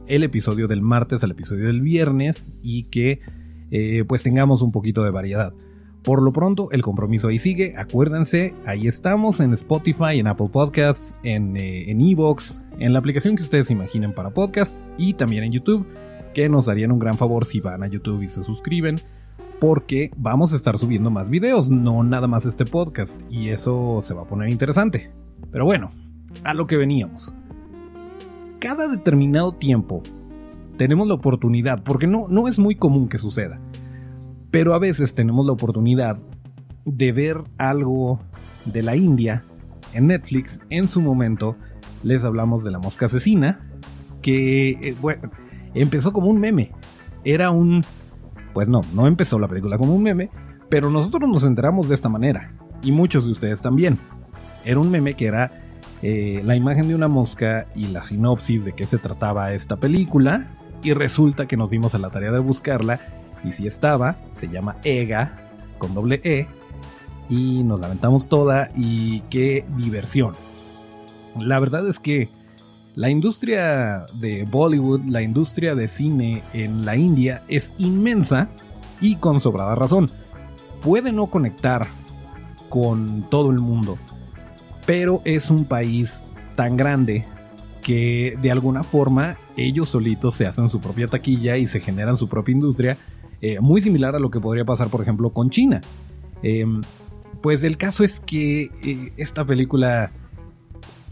el 0.06 0.24
episodio 0.24 0.68
del 0.68 0.84
martes 0.84 1.24
al 1.24 1.32
episodio 1.32 1.66
del 1.66 1.82
viernes 1.82 2.52
y 2.62 2.84
que, 2.84 3.22
eh, 3.72 4.06
pues 4.08 4.22
tengamos 4.22 4.62
un 4.62 4.72
poquito 4.72 5.04
de 5.04 5.10
variedad. 5.10 5.52
Por 6.06 6.22
lo 6.22 6.32
pronto, 6.32 6.70
el 6.72 6.84
compromiso 6.84 7.30
ahí 7.30 7.40
sigue. 7.40 7.74
Acuérdense, 7.76 8.54
ahí 8.68 8.88
estamos 8.88 9.40
en 9.40 9.54
Spotify, 9.54 10.20
en 10.20 10.28
Apple 10.28 10.50
Podcasts, 10.52 11.16
en 11.24 11.58
eh, 11.58 11.90
Evox, 11.90 12.62
en, 12.78 12.94
la 12.94 13.00
aplicación 13.00 13.36
que 13.36 13.42
ustedes 13.42 13.72
imaginen 13.72 14.14
para 14.14 14.30
podcasts 14.30 14.88
y 15.00 15.16
también 15.16 15.44
en 15.44 15.52
YouTube, 15.52 15.88
que 16.36 16.48
nos 16.48 16.68
darían 16.68 16.92
un 16.92 17.00
gran 17.00 17.16
favor 17.16 17.44
si 17.44 17.60
van 17.60 17.82
a 17.82 17.88
YouTube 17.88 18.22
y 18.22 18.28
se 18.28 18.44
suscriben, 18.44 18.98
porque 19.60 20.12
vamos 20.16 20.54
a 20.54 20.58
estar 20.58 20.78
subiendo 20.78 21.10
más 21.10 21.28
videos, 21.28 21.70
no 21.70 22.04
nada 22.04 22.28
más 22.28 22.46
este 22.46 22.66
podcast, 22.66 23.20
y 23.32 23.50
eso 23.50 24.02
se 24.04 24.14
va 24.14 24.22
a 24.22 24.28
poner 24.28 24.50
interesante. 24.50 25.10
Pero 25.52 25.66
bueno, 25.66 25.90
a 26.44 26.54
lo 26.54 26.68
que 26.68 26.78
veníamos. 26.78 27.34
Cada 28.60 28.88
determinado 28.88 29.54
tiempo 29.54 30.04
tenemos 30.78 31.08
la 31.08 31.16
oportunidad, 31.16 31.82
porque 31.84 32.06
no, 32.06 32.28
no 32.30 32.48
es 32.48 32.60
muy 32.60 32.76
común 32.76 33.10
que 33.10 33.18
suceda 33.18 33.60
pero 34.56 34.74
a 34.74 34.80
veces 34.80 35.14
tenemos 35.16 35.46
la 35.46 35.52
oportunidad 35.52 36.18
de 36.86 37.12
ver 37.12 37.44
algo 37.58 38.22
de 38.64 38.84
la 38.84 38.96
India 38.96 39.44
en 39.92 40.08
Netflix. 40.08 40.62
En 40.70 40.88
su 40.88 41.02
momento 41.02 41.58
les 42.04 42.24
hablamos 42.24 42.64
de 42.64 42.72
la 42.72 42.80
mosca 42.80 43.08
asesina, 43.08 43.60
que 44.22 44.70
eh, 44.70 44.96
bueno, 45.02 45.30
empezó 45.74 46.14
como 46.14 46.30
un 46.30 46.40
meme. 46.40 46.72
Era 47.26 47.52
un... 47.52 47.84
Pues 48.54 48.70
no, 48.70 48.80
no 48.94 49.08
empezó 49.08 49.40
la 49.40 49.50
película 49.50 49.78
como 49.78 49.94
un 49.94 50.04
meme, 50.04 50.30
pero 50.70 50.90
nosotros 50.90 51.30
nos 51.30 51.44
enteramos 51.44 51.90
de 51.90 51.96
esta 51.96 52.08
manera. 52.08 52.54
Y 52.82 52.94
muchos 52.94 53.26
de 53.26 53.34
ustedes 53.34 53.62
también. 53.62 54.00
Era 54.64 54.80
un 54.80 54.90
meme 54.90 55.16
que 55.16 55.26
era 55.26 55.52
eh, 56.02 56.42
la 56.46 56.56
imagen 56.56 56.88
de 56.88 56.96
una 56.96 57.10
mosca 57.10 57.68
y 57.76 57.88
la 57.88 58.04
sinopsis 58.04 58.64
de 58.64 58.72
qué 58.72 58.88
se 58.88 59.00
trataba 59.00 59.52
esta 59.52 59.76
película. 59.76 60.48
Y 60.82 60.94
resulta 60.94 61.46
que 61.46 61.58
nos 61.58 61.72
dimos 61.72 61.94
a 61.94 61.98
la 61.98 62.10
tarea 62.10 62.32
de 62.32 62.40
buscarla 62.40 63.02
y 63.46 63.54
si 63.54 63.68
estaba, 63.68 64.16
se 64.40 64.48
llama 64.48 64.78
EGA 64.84 65.34
con 65.78 65.94
doble 65.94 66.22
E 66.24 66.48
y 67.30 67.64
nos 67.64 67.80
lamentamos 67.80 68.28
toda 68.28 68.70
y 68.76 69.22
qué 69.30 69.66
diversión. 69.78 70.34
La 71.38 71.60
verdad 71.60 71.88
es 71.88 72.00
que 72.00 72.30
la 72.96 73.10
industria 73.10 74.06
de 74.14 74.46
Bollywood, 74.46 75.02
la 75.06 75.22
industria 75.22 75.76
de 75.76 75.88
cine 75.88 76.42
en 76.54 76.86
la 76.86 76.96
India 76.96 77.44
es 77.48 77.74
inmensa 77.78 78.48
y 79.02 79.18
con 79.18 79.42
sobrada 79.42 79.76
razón. 79.76 80.10
Puede 80.82 81.12
no 81.12 81.28
conectar 81.28 81.88
con 82.70 83.30
todo 83.30 83.52
el 83.52 83.60
mundo, 83.60 83.98
pero 84.86 85.22
es 85.26 85.50
un 85.50 85.66
país 85.66 86.24
tan 86.56 86.78
grande 86.78 87.26
que 87.82 88.38
de 88.42 88.52
alguna 88.52 88.84
forma 88.84 89.36
ellos 89.58 89.90
solitos 89.90 90.36
se 90.36 90.48
hacen 90.48 90.70
su 90.70 90.80
propia 90.80 91.08
taquilla 91.08 91.58
y 91.58 91.68
se 91.68 91.80
generan 91.80 92.18
su 92.18 92.28
propia 92.28 92.54
industria 92.54 92.98
eh, 93.48 93.60
muy 93.60 93.80
similar 93.80 94.16
a 94.16 94.20
lo 94.20 94.32
que 94.32 94.40
podría 94.40 94.66
pasar, 94.66 94.88
por 94.88 95.04
ejemplo, 95.04 95.30
con 95.30 95.52
China. 95.52 95.80
Em, 96.42 96.82
pues 97.44 97.64
el 97.64 97.78
caso 97.78 98.04
es 98.04 98.20
que 98.20 98.72
eh, 98.84 99.14
esta 99.18 99.46
película 99.46 100.10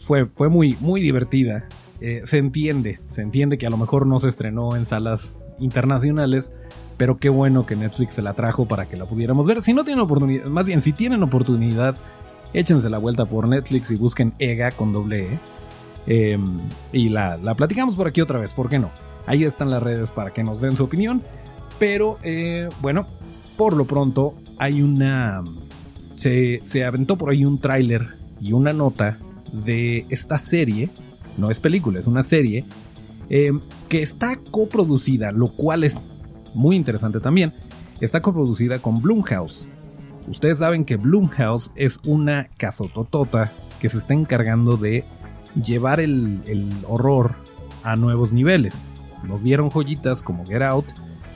fue, 0.04 0.25
fue 0.25 0.50
muy, 0.50 0.75
muy 0.80 1.00
divertida. 1.00 1.66
Eh, 2.02 2.24
se 2.25 2.40
entiende, 2.40 3.00
se 3.12 3.22
entiende 3.22 3.60
que 3.60 3.68
a 3.68 3.70
lo 3.70 3.78
mejor 3.78 4.08
no 4.08 4.20
se 4.20 4.30
estrenó 4.30 4.75
en 4.75 4.88
salas 4.88 5.32
internacionales, 5.60 6.52
pero 6.98 7.20
qué 7.20 7.30
bueno 7.30 7.68
que 7.68 7.75
Netflix 7.75 8.16
se 8.16 8.24
la 8.24 8.34
trajo 8.34 8.68
para 8.68 8.90
que 8.90 8.98
la 8.98 9.06
pudiéramos 9.06 9.46
ver. 9.46 9.62
Si 9.62 9.72
no 9.72 9.84
tienen 9.84 10.04
oportunidad, 10.04 10.46
más 10.48 10.66
bien 10.66 10.82
si 10.82 10.92
tienen 10.92 11.22
oportunidad, 11.22 11.96
échense 12.52 12.90
la 12.90 12.98
vuelta 12.98 13.25
por 13.25 13.48
Netflix 13.48 13.92
y 13.92 13.96
busquen 13.96 14.34
EGA 14.40 14.72
con 14.72 14.92
doble 14.92 15.28
E. 15.28 15.40
Em, 16.08 16.62
y 16.92 17.10
la, 17.10 17.38
la 17.38 17.54
platicamos 17.54 17.94
por 17.94 18.08
aquí 18.08 18.22
otra 18.22 18.40
vez, 18.40 18.54
¿por 18.54 18.70
qué 18.70 18.80
no? 18.80 18.90
Ahí 19.28 19.44
están 19.44 19.70
las 19.70 19.84
redes 19.84 20.10
para 20.10 20.32
que 20.32 20.44
nos 20.44 20.62
den 20.62 20.75
su 20.75 20.86
opinión. 20.86 21.22
Pero 21.84 22.18
eh, 22.24 22.70
bueno, 22.82 23.06
por 23.58 23.75
lo 23.75 23.84
pronto 23.84 24.36
hay 24.58 24.82
una... 24.82 25.44
Se, 26.16 26.86
aventó 26.86 27.18
por 27.18 27.30
ahí 27.30 27.44
un 27.44 27.60
tráiler 27.60 28.08
y 28.40 28.54
una 28.54 28.72
nota 28.72 29.18
de 29.52 30.06
esta 30.10 30.38
serie. 30.38 30.90
No 31.38 31.52
es 31.52 31.60
película, 31.60 32.00
es 32.00 32.08
una 32.08 32.24
serie. 32.24 32.63
Eh, 33.30 33.52
que 33.90 34.02
está 34.02 34.40
coproducida, 34.50 35.34
lo 35.34 35.48
cual 35.48 35.84
es 35.84 36.08
muy 36.54 36.78
interesante 36.78 37.20
también. 37.20 37.52
Está 38.00 38.22
coproducida 38.22 38.80
con 38.80 39.02
Blumhouse. 39.02 39.68
Ustedes 40.30 40.60
saben 40.60 40.86
que 40.86 40.96
Blumhouse 40.96 41.70
es 41.75 42.00
una 42.06 42.48
casototota 42.56 43.52
que 43.82 43.90
se 43.90 43.98
está 43.98 44.13
encargando 44.13 44.78
de 44.78 45.04
llevar 45.62 46.00
el, 46.00 46.40
el 46.46 46.70
horror 46.88 47.34
a 47.84 47.98
nuevos 47.98 48.32
niveles. 48.32 48.74
Nos 49.28 49.44
dieron 49.44 49.70
joyitas 49.70 50.22
como 50.22 50.46
Get 50.46 50.62
Out, 50.62 50.86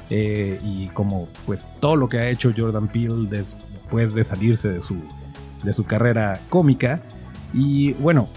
eh, 0.10 0.60
y 0.64 0.88
como 0.88 1.28
pues 1.46 1.68
todo 1.80 1.96
lo 1.96 2.08
que 2.08 2.20
ha 2.20 2.30
hecho 2.30 2.54
Jordan 2.56 2.88
Peele 2.88 3.28
después 3.30 4.14
de 4.14 4.24
salirse 4.24 4.70
de 4.70 4.82
su, 4.82 4.96
de 5.64 5.74
su 5.74 5.84
carrera 5.84 6.40
cómica. 6.50 7.02
Y 7.54 7.94
bueno, 7.94 8.30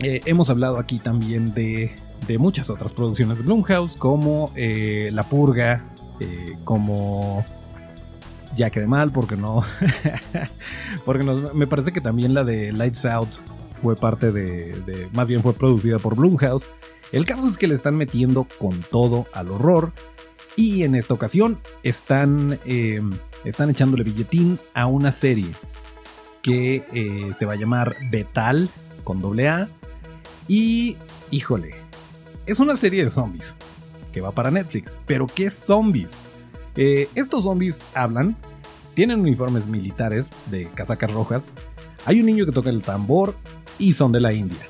eh, 0.00 0.20
hemos 0.26 0.50
hablado 0.50 0.78
aquí 0.78 0.98
también 0.98 1.52
de, 1.54 1.92
de, 2.26 2.38
muchas 2.38 2.70
otras 2.70 2.92
producciones 2.92 3.38
de 3.38 3.44
Blumhouse, 3.44 3.96
como 3.96 4.52
eh, 4.56 5.10
La 5.12 5.22
Purga, 5.24 5.84
como 6.64 7.44
Ya 8.56 8.70
de 8.70 8.86
mal, 8.86 9.10
porque 9.10 9.36
no. 9.36 9.64
porque 11.04 11.24
me 11.54 11.66
parece 11.66 11.92
que 11.92 12.00
también 12.00 12.34
la 12.34 12.44
de 12.44 12.72
Lights 12.72 13.04
Out 13.04 13.30
fue 13.82 13.96
parte 13.96 14.30
de, 14.30 14.80
de. 14.86 15.08
Más 15.12 15.26
bien 15.26 15.42
fue 15.42 15.54
producida 15.54 15.98
por 15.98 16.14
Blumhouse. 16.14 16.70
El 17.12 17.26
caso 17.26 17.48
es 17.48 17.58
que 17.58 17.66
le 17.66 17.74
están 17.74 17.96
metiendo 17.96 18.46
con 18.58 18.80
todo 18.90 19.26
al 19.32 19.50
horror. 19.50 19.92
Y 20.56 20.84
en 20.84 20.94
esta 20.94 21.14
ocasión 21.14 21.58
están, 21.82 22.58
eh, 22.64 23.00
están 23.44 23.70
echándole 23.70 24.04
billetín 24.04 24.58
a 24.72 24.86
una 24.86 25.10
serie 25.12 25.50
que 26.42 26.86
eh, 26.92 27.32
se 27.34 27.46
va 27.46 27.54
a 27.54 27.56
llamar 27.56 27.96
Betal 28.10 28.68
con 29.02 29.20
doble 29.20 29.48
A. 29.48 29.68
Y, 30.46 30.96
híjole, 31.30 31.74
es 32.46 32.60
una 32.60 32.76
serie 32.76 33.04
de 33.04 33.10
zombies 33.10 33.54
que 34.12 34.20
va 34.20 34.30
para 34.30 34.50
Netflix. 34.50 34.92
Pero 35.06 35.26
¿qué 35.26 35.50
zombies? 35.50 36.10
Eh, 36.76 37.08
estos 37.14 37.44
zombies 37.44 37.80
hablan, 37.94 38.36
tienen 38.94 39.20
uniformes 39.20 39.66
militares 39.66 40.26
de 40.50 40.68
casacas 40.74 41.10
rojas. 41.12 41.42
Hay 42.04 42.20
un 42.20 42.26
niño 42.26 42.46
que 42.46 42.52
toca 42.52 42.70
el 42.70 42.82
tambor 42.82 43.34
y 43.78 43.94
son 43.94 44.12
de 44.12 44.20
la 44.20 44.32
India. 44.32 44.60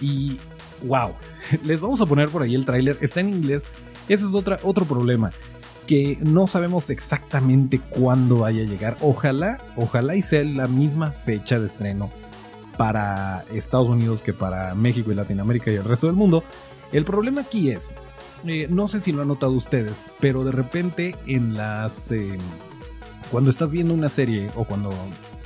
Y, 0.00 0.38
wow, 0.84 1.12
les 1.64 1.80
vamos 1.80 2.00
a 2.00 2.06
poner 2.06 2.28
por 2.28 2.42
ahí 2.42 2.54
el 2.54 2.64
tráiler. 2.64 2.98
Está 3.00 3.20
en 3.20 3.30
inglés 3.30 3.62
ese 4.08 4.26
es 4.26 4.34
otro 4.34 4.84
problema, 4.84 5.32
que 5.86 6.18
no 6.20 6.46
sabemos 6.46 6.90
exactamente 6.90 7.78
cuándo 7.78 8.40
vaya 8.40 8.62
a 8.62 8.66
llegar. 8.66 8.96
Ojalá, 9.00 9.58
ojalá 9.76 10.16
y 10.16 10.22
sea 10.22 10.44
la 10.44 10.66
misma 10.66 11.10
fecha 11.10 11.58
de 11.58 11.66
estreno 11.66 12.10
para 12.76 13.42
Estados 13.52 13.88
Unidos 13.88 14.22
que 14.22 14.32
para 14.32 14.74
México 14.74 15.12
y 15.12 15.14
Latinoamérica 15.14 15.70
y 15.70 15.76
el 15.76 15.84
resto 15.84 16.06
del 16.06 16.16
mundo. 16.16 16.42
El 16.92 17.04
problema 17.04 17.42
aquí 17.42 17.70
es, 17.70 17.92
eh, 18.46 18.66
no 18.70 18.88
sé 18.88 19.00
si 19.00 19.12
lo 19.12 19.22
han 19.22 19.28
notado 19.28 19.52
ustedes, 19.52 20.02
pero 20.20 20.44
de 20.44 20.52
repente 20.52 21.16
en 21.26 21.54
las... 21.54 22.10
Eh, 22.10 22.38
cuando 23.30 23.50
estás 23.50 23.70
viendo 23.70 23.94
una 23.94 24.08
serie 24.08 24.50
o 24.54 24.64
cuando 24.64 24.90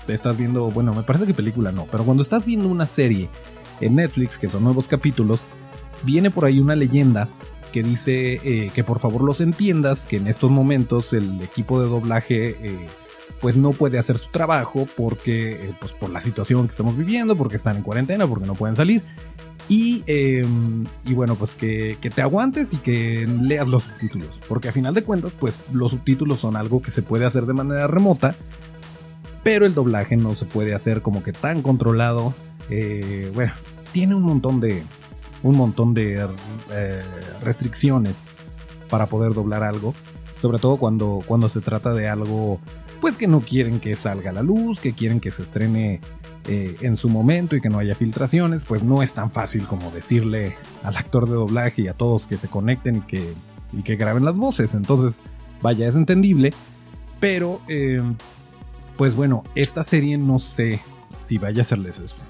estás 0.09 0.37
viendo, 0.37 0.71
bueno, 0.71 0.93
me 0.93 1.03
parece 1.03 1.27
que 1.27 1.35
película 1.35 1.73
no, 1.73 1.87
pero 1.91 2.05
cuando 2.05 2.23
estás 2.23 2.45
viendo 2.45 2.69
una 2.69 2.87
serie 2.87 3.29
en 3.81 3.95
Netflix, 3.95 4.39
que 4.39 4.49
son 4.49 4.65
nuevos 4.65 4.89
capítulos, 4.89 5.41
viene 6.03 6.31
por 6.31 6.45
ahí 6.45 6.61
una 6.61 6.75
leyenda 6.75 7.29
que 7.73 7.83
dice 7.83 8.41
eh, 8.43 8.71
que 8.75 8.85
por 8.85 8.99
favor 8.99 9.23
los 9.23 9.41
entiendas, 9.41 10.07
que 10.07 10.17
en 10.17 10.27
estos 10.27 10.51
momentos 10.51 11.13
el 11.13 11.41
equipo 11.43 11.81
de 11.81 11.89
doblaje 11.89 12.49
eh, 12.49 12.87
pues 13.41 13.57
no 13.57 13.73
puede 13.73 13.99
hacer 13.99 14.19
su 14.19 14.29
trabajo 14.31 14.89
porque 14.97 15.53
eh, 15.53 15.75
pues 15.81 15.93
por 15.93 16.11
la 16.11 16.21
situación 16.21 16.67
que 16.67 16.73
estamos 16.73 16.97
viviendo, 16.97 17.37
porque 17.37 17.57
están 17.57 17.77
en 17.77 17.83
cuarentena, 17.83 18.27
porque 18.27 18.47
no 18.47 18.55
pueden 18.55 18.77
salir. 18.77 19.03
Y, 19.69 20.03
em, 20.07 20.87
y 21.05 21.13
bueno, 21.13 21.35
pues 21.35 21.55
que, 21.55 21.99
que, 22.01 22.09
te 22.09 22.23
aguantes 22.23 22.73
y 22.73 22.79
que 22.79 23.29
leas 23.43 23.69
los 23.69 23.83
subtítulos, 23.83 24.41
porque 24.49 24.71
a 24.71 24.73
final 24.73 24.95
de 24.95 25.03
cuentas 25.03 25.33
pues 25.39 25.63
los 25.73 25.91
subtítulos 25.91 26.41
son 26.41 26.57
algo 26.57 26.81
que 26.81 26.91
se 26.91 27.03
puede 27.03 27.27
hacer 27.27 27.45
de 27.45 27.53
manera 27.53 27.87
remota, 27.87 28.35
pero 29.43 29.67
el 29.67 29.75
doblaje 29.75 30.17
no 30.17 30.35
se 30.37 30.47
puede 30.47 30.75
hacer 30.75 31.03
como 31.03 31.23
que 31.23 31.33
tan 31.33 31.61
controlado. 31.61 32.33
bueno, 33.35 33.53
tiene 33.93 34.15
un 34.15 34.23
montón 34.23 34.59
de, 34.61 34.83
un 35.43 35.57
montón 35.57 35.95
de 35.95 36.27
eh, 36.73 37.03
restricciones 37.43 38.17
para 38.89 39.07
poder 39.07 39.35
doblar 39.35 39.63
algo, 39.63 39.95
sobre 40.41 40.59
todo 40.59 40.77
cuando, 40.77 41.21
cuando 41.27 41.49
se 41.49 41.61
trata 41.61 41.93
de 41.93 42.09
algo 42.09 42.61
pues 43.01 43.17
que 43.17 43.27
no 43.27 43.41
quieren 43.41 43.81
que 43.81 43.95
salga 43.95 44.31
a 44.31 44.33
la 44.33 44.43
luz, 44.43 44.81
que 44.81 44.93
quieren 44.93 45.21
que 45.21 45.31
se 45.31 45.43
estrene 45.43 46.01
eh, 46.49 46.77
en 46.81 46.97
su 46.97 47.09
momento 47.09 47.57
y 47.57 47.61
que 47.61 47.69
no 47.69 47.79
haya 47.79 47.95
filtraciones, 47.95 48.65
pues 48.65 48.83
no 48.83 49.03
es 49.03 49.15
tan 49.15 49.31
fácil 49.31 49.67
como 49.67 49.91
decirle 49.91 50.57
al 50.83 50.97
actor 50.97 51.29
de 51.29 51.35
doblaje 51.35 51.83
y 51.83 51.89
a 51.89 51.93
todos 51.93 52.27
que 52.27 52.39
se 52.39 52.49
conecten 52.49 52.97
y 52.97 53.01
que, 53.03 53.35
y 53.73 53.83
que 53.83 53.97
graben 53.97 54.25
las 54.25 54.37
voces. 54.37 54.75
Entonces, 54.75 55.27
vaya, 55.63 55.87
es 55.89 55.95
entendible. 55.95 56.51
Pero, 57.21 57.61
eh, 57.69 58.01
pues 58.97 59.15
bueno, 59.15 59.45
esta 59.55 59.83
serie 59.83 60.17
no 60.19 60.39
sé 60.39 60.81
si 61.27 61.39
vaya 61.39 61.63
a 61.63 61.65
ser 61.65 61.79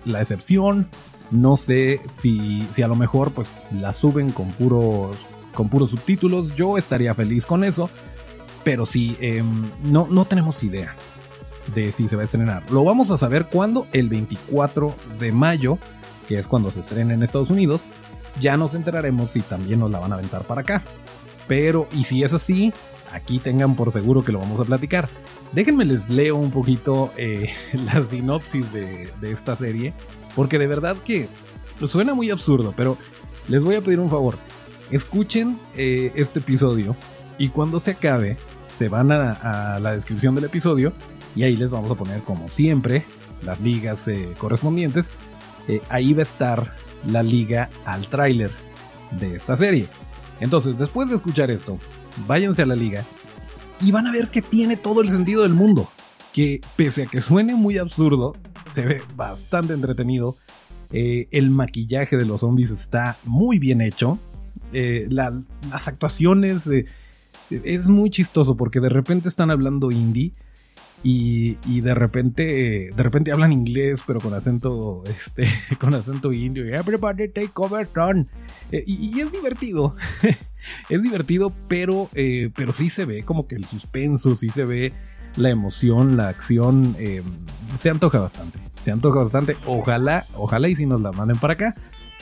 la 0.04 0.20
excepción. 0.20 0.88
No 1.30 1.56
sé 1.56 2.00
si, 2.08 2.66
si 2.74 2.82
a 2.82 2.88
lo 2.88 2.96
mejor 2.96 3.32
pues 3.32 3.48
la 3.72 3.92
suben 3.92 4.30
con 4.30 4.48
puros, 4.48 5.16
con 5.54 5.68
puros 5.68 5.90
subtítulos. 5.90 6.54
Yo 6.54 6.78
estaría 6.78 7.14
feliz 7.14 7.46
con 7.46 7.64
eso. 7.64 7.88
Pero 8.64 8.86
sí, 8.86 9.16
em, 9.20 9.50
no, 9.84 10.06
no 10.10 10.24
tenemos 10.24 10.62
idea 10.62 10.94
de 11.74 11.92
si 11.92 12.08
se 12.08 12.16
va 12.16 12.22
a 12.22 12.24
estrenar. 12.24 12.70
Lo 12.70 12.84
vamos 12.84 13.10
a 13.10 13.18
saber 13.18 13.46
cuando 13.46 13.86
el 13.92 14.08
24 14.08 14.94
de 15.18 15.32
mayo, 15.32 15.78
que 16.26 16.38
es 16.38 16.46
cuando 16.46 16.70
se 16.70 16.80
estrena 16.80 17.14
en 17.14 17.22
Estados 17.22 17.50
Unidos, 17.50 17.80
ya 18.40 18.56
nos 18.56 18.74
enteraremos 18.74 19.32
si 19.32 19.40
también 19.40 19.80
nos 19.80 19.90
la 19.90 19.98
van 19.98 20.12
a 20.12 20.16
aventar 20.16 20.44
para 20.44 20.62
acá. 20.62 20.82
Pero, 21.46 21.88
y 21.92 22.04
si 22.04 22.22
es 22.22 22.34
así, 22.34 22.72
aquí 23.12 23.38
tengan 23.38 23.74
por 23.74 23.92
seguro 23.92 24.22
que 24.22 24.32
lo 24.32 24.38
vamos 24.38 24.60
a 24.60 24.64
platicar. 24.64 25.08
Déjenme 25.52 25.84
les 25.84 26.10
leo 26.10 26.36
un 26.36 26.50
poquito 26.50 27.12
eh, 27.16 27.48
la 27.72 28.00
sinopsis 28.00 28.70
de, 28.72 29.10
esta 29.22 29.56
serie, 29.56 29.94
porque 30.38 30.56
de 30.56 30.68
verdad 30.68 30.96
que 30.98 31.28
suena 31.84 32.14
muy 32.14 32.30
absurdo, 32.30 32.72
pero 32.76 32.96
les 33.48 33.60
voy 33.60 33.74
a 33.74 33.80
pedir 33.80 33.98
un 33.98 34.08
favor. 34.08 34.38
Escuchen 34.92 35.58
eh, 35.74 36.12
este 36.14 36.38
episodio 36.38 36.94
y 37.38 37.48
cuando 37.48 37.80
se 37.80 37.90
acabe, 37.90 38.36
se 38.72 38.88
van 38.88 39.10
a 39.10 39.80
la 39.80 39.96
descripción 39.96 40.36
del 40.36 40.44
episodio 40.44 40.92
y 41.34 41.42
ahí 41.42 41.56
les 41.56 41.70
vamos 41.70 41.90
a 41.90 41.96
poner, 41.96 42.22
como 42.22 42.48
siempre, 42.48 43.02
las 43.42 43.60
ligas 43.60 44.06
eh, 44.06 44.32
correspondientes. 44.38 45.10
Eh, 45.66 45.82
ahí 45.88 46.12
va 46.12 46.20
a 46.20 46.22
estar 46.22 46.72
la 47.04 47.24
liga 47.24 47.68
al 47.84 48.06
tráiler 48.06 48.52
de 49.18 49.34
esta 49.34 49.56
serie. 49.56 49.88
Entonces, 50.38 50.78
después 50.78 51.08
de 51.08 51.16
escuchar 51.16 51.50
esto, 51.50 51.80
váyanse 52.28 52.62
a 52.62 52.66
la 52.66 52.76
liga 52.76 53.04
y 53.80 53.90
van 53.90 54.06
a 54.06 54.12
ver 54.12 54.30
que 54.30 54.40
tiene 54.40 54.76
todo 54.76 55.00
el 55.00 55.10
sentido 55.10 55.42
del 55.42 55.54
mundo. 55.54 55.88
Que 56.32 56.60
pese 56.76 57.02
a 57.02 57.06
que 57.06 57.22
suene 57.22 57.56
muy 57.56 57.76
absurdo, 57.78 58.36
se 58.70 58.82
ve 58.82 59.02
bastante 59.16 59.74
entretenido. 59.74 60.34
Eh, 60.92 61.28
el 61.32 61.50
maquillaje 61.50 62.16
de 62.16 62.24
los 62.24 62.40
zombies 62.40 62.70
está 62.70 63.18
muy 63.24 63.58
bien 63.58 63.80
hecho. 63.80 64.18
las 64.72 65.88
actuaciones 65.88 66.62
es 67.50 67.88
muy 67.88 68.10
chistoso 68.10 68.56
porque 68.56 68.80
de 68.80 68.88
repente 68.88 69.28
están 69.28 69.50
hablando 69.50 69.90
indie 69.90 70.32
y, 71.02 71.80
de 71.80 71.94
repente 71.94 72.90
de 72.94 73.02
repente 73.02 73.30
hablan 73.30 73.52
inglés 73.52 74.02
pero 74.06 74.20
con 74.20 74.34
acento 74.34 75.04
este 75.08 75.46
con 75.78 75.94
acento 75.94 76.32
indio 76.32 76.64
everybody 76.66 77.28
take 77.28 77.50
over 77.56 77.86
son 77.86 78.26
eh, 78.72 78.82
y, 78.86 79.20
es 79.20 79.30
divertido 79.30 79.94
es 80.90 81.02
divertido 81.02 81.52
pero 81.68 82.08
eh, 82.14 82.50
pero 82.54 82.72
sí 82.72 82.90
se 82.90 83.04
ve 83.04 83.22
como 83.22 83.46
que 83.46 83.54
el 83.54 83.64
suspenso 83.64 84.34
sí 84.34 84.48
se 84.48 84.64
ve 84.64 84.92
la 85.38 85.50
emoción 85.50 86.16
la 86.16 86.28
acción 86.28 86.96
eh, 86.98 87.22
se 87.78 87.90
antoja 87.90 88.18
bastante 88.18 88.68
se 88.84 88.92
antoja 88.92 89.18
bastante. 89.18 89.56
Ojalá 89.66 90.24
ojalá 90.34 90.68
y 90.68 90.76
si 90.76 90.86
nos 90.86 91.00
la 91.00 91.12
manden 91.12 91.36
para 91.36 91.54
acá. 91.54 91.74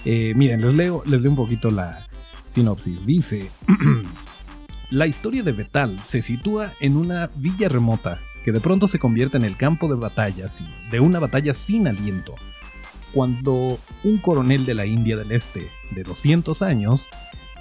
Miren 0.04 0.60
les 0.60 0.74
leo 0.74 1.02
les 1.06 1.20
leo 1.20 1.30
un 1.30 1.36
poquito 1.36 1.70
la 1.70 2.06
sinopsis. 2.32 3.04
Dice 3.06 3.50
La 4.90 5.06
historia 5.06 5.42
de 5.42 5.52
Betal 5.52 5.98
se 6.06 6.20
sitúa 6.20 6.72
en 6.80 6.96
una 6.96 7.28
villa 7.36 7.68
remota 7.68 8.20
que 8.44 8.52
de 8.52 8.60
pronto 8.60 8.86
se 8.86 9.00
convierte 9.00 9.36
en 9.36 9.44
el 9.44 9.56
campo 9.56 9.88
de 9.88 9.94
batallas 9.96 10.62
de 10.90 11.00
una 11.00 11.18
batalla 11.18 11.52
sin 11.54 11.88
aliento, 11.88 12.36
cuando 13.12 13.80
un 14.04 14.18
coronel 14.18 14.64
de 14.64 14.74
la 14.74 14.86
India 14.86 15.16
del 15.16 15.32
Este, 15.32 15.72
de 15.90 16.04
200 16.04 16.62
años, 16.62 17.08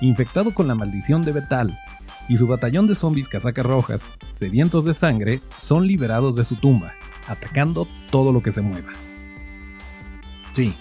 infectado 0.02 0.54
con 0.54 0.68
la 0.68 0.76
maldición 0.76 1.24
de 1.24 1.32
Betal, 1.32 1.80
y 2.28 2.38
su 2.38 2.48
batallón 2.48 2.88
de 2.88 2.96
zombies 2.96 3.28
casacas 3.28 3.66
rojas, 3.66 4.12
sedientos 4.38 4.86
de 4.86 4.94
sangre, 4.94 5.40
son 5.58 5.86
liberados 5.88 6.36
de 6.36 6.44
su 6.44 6.56
tumba, 6.56 6.94
atacando 7.28 7.88
todo 8.10 8.32
lo 8.34 8.42
que 8.42 8.52
se 8.52 8.62
mueva. 8.62 8.92
Sí, 10.54 10.74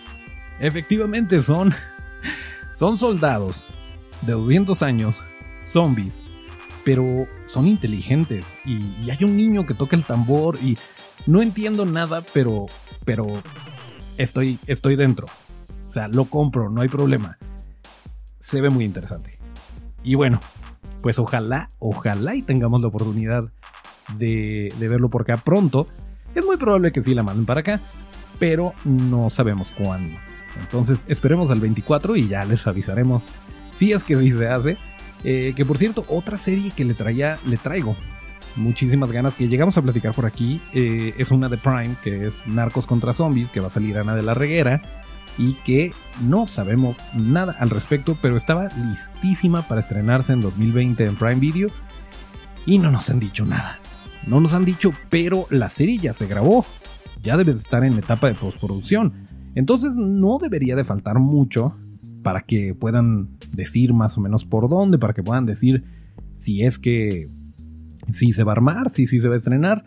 efectivamente 0.61 1.43
son, 1.43 1.75
son 2.75 2.99
soldados 2.99 3.67
de 4.23 4.33
200 4.33 4.83
años, 4.83 5.17
zombies, 5.69 6.23
pero 6.85 7.27
son 7.49 7.67
inteligentes 7.67 8.59
y, 8.65 9.11
hay 9.11 9.25
un 9.25 9.37
niño 9.37 9.67
que 9.67 9.75
toca 9.75 9.97
el 9.97 10.05
tambor 10.05 10.59
y 10.63 10.79
no 11.27 11.43
entiendo 11.43 11.85
nada, 11.87 12.23
pero, 12.33 12.67
pero 13.05 13.27
estoy, 14.19 14.59
estoy 14.67 14.97
dentro. 14.97 15.27
O 15.89 15.93
sea, 15.93 16.09
lo 16.09 16.27
compro, 16.27 16.71
no 16.71 16.83
hay 16.83 16.89
problema. 16.89 17.39
Se 18.41 18.61
ve 18.61 18.69
muy 18.69 18.85
interesante. 18.85 19.33
Y 20.03 20.17
bueno, 20.17 20.41
pues 21.05 21.19
ojalá, 21.19 21.69
ojalá 21.81 22.35
y 22.35 22.41
tengamos 22.41 22.81
la 22.81 22.89
oportunidad 22.89 23.45
de, 24.17 24.73
verlo 24.81 25.11
por 25.11 25.21
acá 25.21 25.35
pronto. 25.37 25.87
Es 26.35 26.43
muy 26.43 26.57
probable 26.57 26.93
que 26.93 27.03
sí 27.03 27.13
la 27.13 27.23
manden 27.23 27.45
para 27.45 27.61
acá, 27.61 27.79
pero 28.39 28.73
no 28.87 29.29
sabemos 29.29 29.71
cuándo. 29.77 30.19
Entonces 30.59 31.05
esperemos 31.09 31.51
al 31.51 31.61
24 31.61 32.17
y 32.17 32.27
ya 32.27 32.47
les 32.47 32.67
avisaremos 32.67 33.23
si 33.79 33.93
es 33.93 34.03
que 34.03 34.19
sí 34.19 34.31
se 34.31 34.49
hace. 34.49 34.77
Eh, 35.25 35.53
que 35.55 35.67
por 35.67 35.77
cierto, 35.77 36.07
otra 36.09 36.39
serie 36.39 36.71
que 36.71 36.87
le 36.87 36.95
traía, 36.95 37.39
le 37.45 37.59
traigo 37.59 37.95
muchísimas 38.57 39.13
ganas, 39.13 39.35
que 39.35 39.47
llegamos 39.47 39.77
a 39.77 39.83
platicar 39.83 40.15
por 40.15 40.25
aquí, 40.25 40.63
eh, 40.73 41.13
es 41.19 41.31
una 41.31 41.51
de 41.51 41.59
Prime, 41.59 41.97
que 42.03 42.25
es 42.25 42.47
Narcos 42.47 42.87
contra 42.87 43.13
Zombies, 43.13 43.51
que 43.51 43.61
va 43.61 43.67
a 43.67 43.71
salir 43.71 43.99
Ana 43.99 44.15
de 44.15 44.23
la 44.23 44.33
Reguera, 44.33 44.81
y 45.39 45.55
que 45.65 45.93
no 46.23 46.47
sabemos 46.47 46.99
nada 47.15 47.57
al 47.59 47.71
respecto, 47.71 48.17
pero 48.21 48.37
estaba 48.37 48.69
listísima 48.91 49.63
para 49.63 49.81
estrenarse 49.81 50.33
en 50.33 50.41
2020 50.41 51.05
en 51.05 51.17
Prime 51.17 51.41
Video, 51.41 51.69
y 52.67 52.79
no 52.79 52.91
nos 52.91 53.11
han 53.11 53.19
dicho 53.19 53.45
nada. 53.45 53.79
No 54.27 54.41
nos 54.41 54.55
han 54.55 54.65
dicho, 54.65 54.91
pero 55.11 55.47
la 55.51 55.69
serie 55.71 55.99
ya 55.99 56.15
se 56.15 56.27
grabó, 56.27 56.65
ya 57.23 57.37
debe 57.37 57.53
de 57.53 57.59
estar 57.59 57.85
en 57.85 57.95
etapa 57.95 58.29
de 58.29 58.35
postproducción. 58.35 59.13
Entonces 59.55 59.93
no 59.95 60.39
debería 60.41 60.77
de 60.77 60.85
faltar 60.85 61.19
mucho 61.19 61.77
para 62.23 62.41
que 62.41 62.75
puedan 62.75 63.37
decir 63.53 63.93
más 63.93 64.17
o 64.17 64.21
menos 64.21 64.45
por 64.45 64.69
dónde, 64.69 64.99
para 64.99 65.13
que 65.13 65.23
puedan 65.23 65.47
decir 65.47 65.85
si 66.37 66.63
es 66.63 66.79
que 66.79 67.29
si 68.13 68.33
se 68.33 68.45
va 68.45 68.53
a 68.53 68.57
armar, 68.57 68.91
si, 68.91 69.07
si 69.07 69.21
se 69.21 69.29
va 69.29 69.35
a 69.35 69.39
estrenar. 69.39 69.85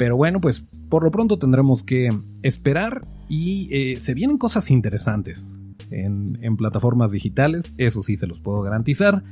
Pero 0.00 0.16
bueno, 0.16 0.40
pues 0.40 0.64
por 0.88 1.04
lo 1.04 1.10
pronto 1.10 1.38
tendremos 1.38 1.84
que 1.84 2.08
esperar 2.42 3.02
y 3.28 3.68
eh, 3.70 3.96
se 4.00 4.14
vienen 4.14 4.38
cosas 4.38 4.70
interesantes 4.70 5.44
en, 5.90 6.56
plataformas 6.56 7.10
digitales, 7.10 7.70
eso 7.76 8.02
sí 8.02 8.16
se 8.16 8.26
los 8.26 8.40
puedo 8.40 8.62
garantizar. 8.62 9.22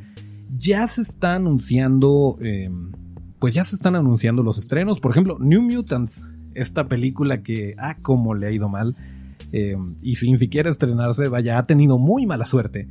Ya 0.58 0.86
se 0.86 1.00
está 1.00 1.36
anunciando, 1.36 2.36
em, 2.42 2.92
pues 3.38 3.54
ya 3.54 3.64
se 3.64 3.76
están 3.76 3.96
anunciando 3.96 4.42
los 4.42 4.58
estrenos. 4.58 5.00
Por 5.00 5.12
ejemplo, 5.12 5.38
New 5.40 5.62
Mutants, 5.62 6.26
esta 6.52 6.86
película 6.86 7.42
que, 7.42 7.74
ah, 7.78 7.96
cómo 8.02 8.34
le 8.34 8.48
ha 8.48 8.50
ido 8.50 8.68
mal 8.68 8.94
eh, 9.52 9.74
y 10.02 10.16
sin 10.16 10.36
siquiera 10.36 10.68
estrenarse, 10.68 11.28
vaya, 11.28 11.56
ha 11.56 11.62
tenido 11.62 11.96
muy 11.96 12.26
mala 12.26 12.44
suerte, 12.44 12.86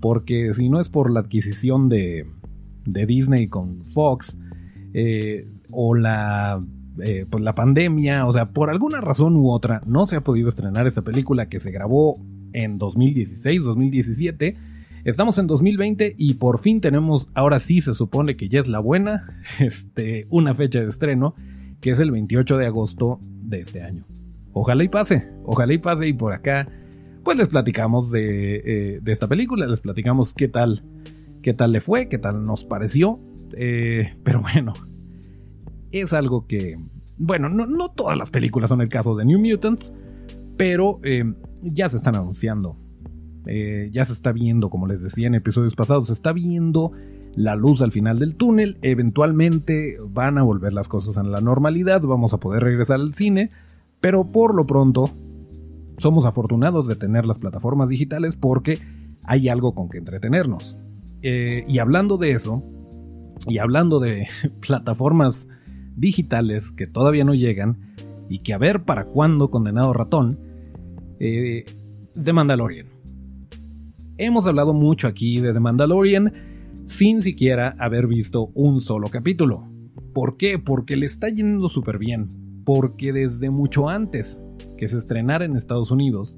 porque 0.00 0.54
si 0.54 0.68
no 0.68 0.78
es 0.78 0.88
por 0.88 1.10
la 1.10 1.18
adquisición 1.18 1.88
de, 1.88 2.24
de 2.84 3.04
Disney 3.04 3.48
con 3.48 3.82
Fox, 3.86 4.38
eh, 4.94 5.48
o 5.72 5.96
la, 5.96 6.60
eh, 7.02 7.26
la 7.38 7.54
pandemia, 7.54 8.26
o 8.26 8.32
sea, 8.32 8.46
por 8.46 8.70
alguna 8.70 9.00
razón 9.00 9.36
u 9.36 9.50
otra, 9.50 9.80
no 9.86 10.06
se 10.06 10.16
ha 10.16 10.20
podido 10.20 10.48
estrenar 10.48 10.86
esta 10.86 11.02
película 11.02 11.48
que 11.48 11.60
se 11.60 11.70
grabó 11.70 12.20
en 12.52 12.78
2016, 12.78 13.62
2017. 13.62 14.56
Estamos 15.04 15.38
en 15.38 15.46
2020 15.46 16.14
y 16.18 16.34
por 16.34 16.58
fin 16.58 16.80
tenemos, 16.80 17.28
ahora 17.34 17.60
sí 17.60 17.80
se 17.80 17.94
supone 17.94 18.36
que 18.36 18.48
ya 18.48 18.60
es 18.60 18.68
la 18.68 18.80
buena, 18.80 19.40
este, 19.60 20.26
una 20.30 20.54
fecha 20.54 20.80
de 20.80 20.88
estreno, 20.88 21.34
que 21.80 21.90
es 21.90 22.00
el 22.00 22.10
28 22.10 22.56
de 22.56 22.66
agosto 22.66 23.20
de 23.22 23.60
este 23.60 23.82
año 23.82 24.04
ojalá 24.58 24.84
y 24.84 24.88
pase, 24.88 25.28
ojalá 25.44 25.74
y 25.74 25.78
pase 25.78 26.08
y 26.08 26.14
por 26.14 26.32
acá 26.32 26.66
pues 27.22 27.36
les 27.36 27.48
platicamos 27.48 28.10
de, 28.10 28.62
eh, 28.64 29.00
esta 29.04 29.28
película, 29.28 29.66
les 29.66 29.80
platicamos 29.80 30.32
qué 30.32 30.48
tal, 30.48 30.82
qué 31.42 31.52
tal 31.52 31.72
le 31.72 31.82
fue, 31.82 32.08
qué 32.08 32.16
tal 32.16 32.42
nos 32.44 32.64
pareció, 32.64 33.20
eh, 33.54 34.14
pero 34.22 34.40
bueno, 34.40 34.72
es 35.90 36.12
algo 36.12 36.46
que, 36.46 36.78
bueno, 37.16 37.48
no, 37.48 37.88
todas 37.90 38.16
las 38.16 38.30
películas 38.30 38.70
son 38.70 38.80
el 38.80 38.88
caso 38.88 39.16
de 39.16 39.24
New 39.24 39.38
Mutants, 39.38 39.92
pero 40.56 41.00
eh, 41.02 41.24
ya 41.62 41.88
se 41.88 41.96
están 41.96 42.16
anunciando, 42.16 42.76
ya 43.46 44.04
se 44.04 44.12
está 44.12 44.32
viendo, 44.32 44.70
como 44.70 44.88
les 44.88 45.00
decía 45.00 45.28
en 45.28 45.36
episodios 45.36 45.76
pasados, 45.76 46.08
se 46.08 46.14
está 46.14 46.32
viendo 46.32 46.92
la 47.36 47.54
luz 47.54 47.82
al 47.82 47.92
final 47.92 48.18
del 48.18 48.34
túnel, 48.34 48.78
eventualmente 48.82 49.98
van 50.08 50.38
a 50.38 50.42
volver 50.42 50.72
las 50.72 50.88
cosas 50.88 51.18
a 51.18 51.22
la 51.22 51.40
normalidad, 51.40 52.00
vamos 52.00 52.32
a 52.32 52.38
poder 52.38 52.62
regresar 52.62 52.98
al 52.98 53.14
cine, 53.14 53.50
pero 54.00 54.32
por 54.32 54.54
lo 54.54 54.66
pronto, 54.66 55.10
somos 55.98 56.24
afortunados 56.24 56.88
de 56.88 56.96
tener 56.96 57.26
las 57.26 57.38
plataformas 57.38 57.88
digitales 57.88 58.36
porque 58.36 58.78
hay 59.24 59.48
algo 59.48 59.74
con 59.74 59.88
que 59.88 59.98
entretenernos. 59.98 60.76
Eh, 61.22 61.64
y 61.68 61.78
hablando 61.78 62.16
de 62.16 62.32
eso, 62.32 62.62
y 63.46 63.58
hablando 63.58 64.00
de 64.00 64.28
plataformas 64.60 65.46
digitales 65.96 66.70
que 66.70 66.86
todavía 66.86 67.24
no 67.24 67.34
llegan, 67.34 67.94
y 68.28 68.40
que 68.40 68.52
a 68.54 68.58
ver 68.58 68.84
para 68.84 69.04
cuándo 69.04 69.50
condenado 69.50 69.92
ratón, 69.92 70.38
eh, 71.20 71.64
The 72.22 72.32
Mandalorian. 72.32 72.86
Hemos 74.18 74.46
hablado 74.46 74.72
mucho 74.72 75.06
aquí 75.06 75.40
de 75.40 75.52
The 75.52 75.60
Mandalorian 75.60 76.32
sin 76.86 77.22
siquiera 77.22 77.74
haber 77.78 78.06
visto 78.06 78.50
un 78.54 78.80
solo 78.80 79.08
capítulo. 79.08 79.68
¿Por 80.12 80.36
qué? 80.36 80.58
Porque 80.58 80.96
le 80.96 81.06
está 81.06 81.28
yendo 81.28 81.68
súper 81.68 81.98
bien. 81.98 82.62
Porque 82.64 83.12
desde 83.12 83.50
mucho 83.50 83.88
antes 83.88 84.40
que 84.76 84.88
se 84.88 84.98
estrenara 84.98 85.44
en 85.44 85.56
Estados 85.56 85.90
Unidos, 85.90 86.36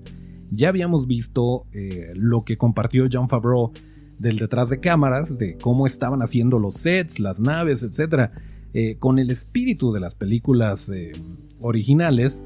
ya 0.50 0.68
habíamos 0.68 1.06
visto 1.06 1.66
eh, 1.72 2.12
lo 2.14 2.44
que 2.44 2.56
compartió 2.56 3.06
John 3.10 3.28
Favreau 3.28 3.72
del 4.18 4.38
detrás 4.38 4.68
de 4.68 4.80
cámaras, 4.80 5.38
de 5.38 5.56
cómo 5.58 5.86
estaban 5.86 6.22
haciendo 6.22 6.58
los 6.58 6.76
sets, 6.76 7.20
las 7.20 7.38
naves, 7.38 7.82
etc. 7.82 8.30
Eh, 8.74 8.96
con 8.98 9.18
el 9.18 9.30
espíritu 9.30 9.92
de 9.92 10.00
las 10.00 10.14
películas 10.14 10.90
eh, 10.90 11.12
originales, 11.60 12.42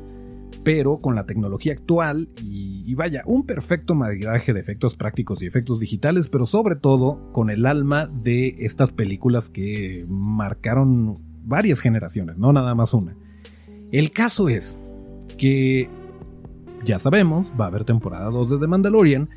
pero 0.62 0.98
con 0.98 1.16
la 1.16 1.26
tecnología 1.26 1.72
actual 1.72 2.28
y, 2.40 2.94
vaya, 2.94 3.22
un 3.26 3.44
perfecto 3.44 3.96
maridaje 3.96 4.52
de 4.52 4.60
efectos 4.60 4.94
prácticos 4.94 5.42
y 5.42 5.46
efectos 5.46 5.80
digitales, 5.80 6.28
pero 6.28 6.46
sobre 6.46 6.76
todo 6.76 7.32
con 7.32 7.50
el 7.50 7.66
alma 7.66 8.06
de 8.06 8.54
estas 8.60 8.92
películas 8.92 9.50
que 9.50 10.06
marcaron 10.08 11.18
varias 11.44 11.80
generaciones, 11.80 12.38
no 12.38 12.52
nada 12.52 12.74
más 12.76 12.94
una. 12.94 13.16
El 13.90 14.12
caso 14.12 14.48
es 14.48 14.78
que 15.36 15.88
ya 16.84 17.00
sabemos, 17.00 17.50
va 17.60 17.64
a 17.64 17.68
haber 17.68 17.84
temporada 17.84 18.30
2 18.30 18.50
de 18.50 18.58
The 18.58 18.66
Mandalorian, 18.68 19.28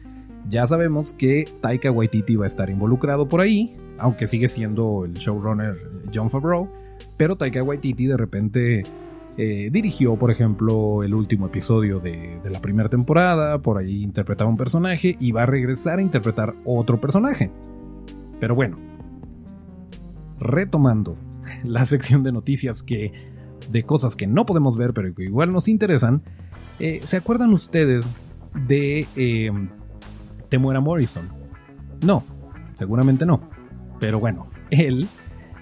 ya 0.47 0.67
sabemos 0.67 1.13
que 1.13 1.45
Taika 1.61 1.91
Waititi 1.91 2.35
va 2.35 2.45
a 2.45 2.47
estar 2.47 2.69
involucrado 2.69 3.27
por 3.27 3.41
ahí, 3.41 3.75
aunque 3.97 4.27
sigue 4.27 4.47
siendo 4.47 5.05
el 5.05 5.13
showrunner 5.13 5.75
John 6.13 6.29
Favreau, 6.29 6.69
pero 7.17 7.35
Taika 7.35 7.63
Waititi 7.63 8.07
de 8.07 8.17
repente 8.17 8.83
eh, 9.37 9.69
dirigió, 9.71 10.15
por 10.15 10.31
ejemplo, 10.31 11.03
el 11.03 11.13
último 11.13 11.47
episodio 11.47 11.99
de, 11.99 12.39
la 12.49 12.61
primera 12.61 12.89
temporada, 12.89 13.59
por 13.59 13.77
ahí 13.77 14.03
interpretaba 14.03 14.49
un 14.49 14.57
personaje 14.57 15.15
y 15.19 15.31
va 15.31 15.43
a 15.43 15.45
regresar 15.45 15.99
a 15.99 16.01
interpretar 16.01 16.55
otro 16.63 17.01
personaje. 17.01 17.51
Pero 18.39 18.55
bueno, 18.55 18.77
retomando 20.39 21.17
la 21.63 21.85
sección 21.85 22.23
de 22.23 22.31
noticias 22.31 22.83
que 22.83 23.11
de 23.69 23.83
cosas 23.83 24.15
que 24.15 24.27
no 24.27 24.45
podemos 24.45 24.77
ver 24.77 24.93
pero 24.93 25.13
que 25.15 25.23
igual 25.23 25.51
nos 25.51 25.67
interesan, 25.67 26.21
eh, 26.79 27.01
¿se 27.03 27.17
acuerdan 27.17 27.51
ustedes 27.51 28.05
de 28.67 29.07
eh, 29.15 29.51
Temuera 30.49 30.79
Morrison? 30.79 31.27
No, 32.03 32.23
seguramente 32.75 33.25
no. 33.25 33.41
Pero 33.99 34.19
bueno, 34.19 34.47
él, 34.69 35.07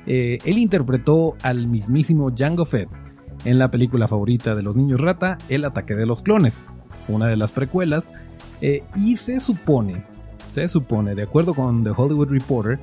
él 0.06 0.58
interpretó 0.58 1.36
al 1.42 1.68
mismísimo 1.68 2.32
Jango 2.36 2.66
Fett 2.66 2.90
en 3.46 3.60
la 3.60 3.70
película 3.70 4.08
favorita 4.08 4.56
de 4.56 4.64
los 4.64 4.76
niños 4.76 5.02
rata, 5.02 5.38
El 5.50 5.66
ataque 5.66 5.96
de 5.96 6.06
los 6.06 6.22
clones, 6.22 6.64
una 7.08 7.28
de 7.28 7.36
las 7.36 7.52
precuelas, 7.52 8.06
eh, 8.62 8.84
y 8.96 9.18
se 9.18 9.40
supone, 9.40 10.04
se 10.54 10.68
supone, 10.68 11.16
de 11.16 11.24
acuerdo 11.24 11.54
con 11.54 11.84
The 11.84 11.92
Hollywood 11.96 12.30
Reporter, 12.30 12.80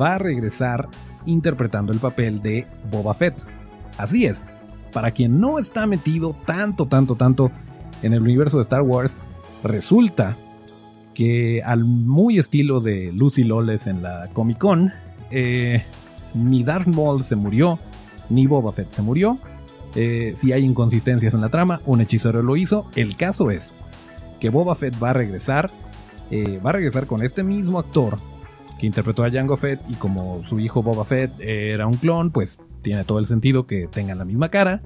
va 0.00 0.14
a 0.14 0.18
regresar 0.18 0.88
interpretando 1.24 1.92
el 1.92 1.98
papel 1.98 2.42
de 2.42 2.66
Boba 2.90 3.14
Fett. 3.14 3.36
Así 3.98 4.26
es, 4.26 4.46
para 4.92 5.12
quien 5.12 5.40
no 5.40 5.58
está 5.58 5.86
metido 5.86 6.36
tanto, 6.44 6.86
tanto, 6.86 7.14
tanto 7.16 7.50
en 8.02 8.12
el 8.12 8.22
universo 8.22 8.58
de 8.58 8.64
Star 8.64 8.82
Wars, 8.82 9.16
resulta 9.64 10.36
que 11.16 11.62
al 11.64 11.84
muy 11.84 12.38
estilo 12.38 12.80
de 12.80 13.10
Lucy 13.10 13.42
Lawless 13.42 13.86
en 13.86 14.02
la 14.02 14.28
Comic 14.34 14.58
Con, 14.58 14.92
eh, 15.30 15.82
ni 16.34 16.62
Darth 16.62 16.88
Maul 16.88 17.24
se 17.24 17.36
murió, 17.36 17.78
ni 18.28 18.46
Boba 18.46 18.70
Fett 18.72 18.92
se 18.92 19.00
murió, 19.00 19.38
eh, 19.94 20.34
si 20.36 20.52
hay 20.52 20.62
inconsistencias 20.62 21.32
en 21.32 21.40
la 21.40 21.48
trama, 21.48 21.80
un 21.86 22.02
hechicero 22.02 22.42
lo 22.42 22.54
hizo. 22.56 22.86
El 22.94 23.16
caso 23.16 23.50
es 23.50 23.72
que 24.40 24.50
Boba 24.50 24.74
Fett 24.74 25.02
va 25.02 25.10
a 25.10 25.12
regresar, 25.14 25.70
eh, 26.30 26.60
va 26.64 26.70
a 26.70 26.74
regresar 26.74 27.06
con 27.06 27.22
este 27.22 27.42
mismo 27.42 27.78
actor 27.78 28.18
que 28.78 28.86
interpretó 28.86 29.24
a 29.24 29.30
Jango 29.30 29.56
Fett 29.56 29.80
y 29.88 29.94
como 29.94 30.44
su 30.46 30.60
hijo 30.60 30.82
Boba 30.82 31.06
Fett 31.06 31.32
era 31.40 31.86
un 31.86 31.94
clon, 31.94 32.30
pues 32.30 32.58
tiene 32.82 33.04
todo 33.04 33.20
el 33.20 33.26
sentido 33.26 33.66
que 33.66 33.88
tengan 33.88 34.18
la 34.18 34.26
misma 34.26 34.50
cara. 34.50 34.82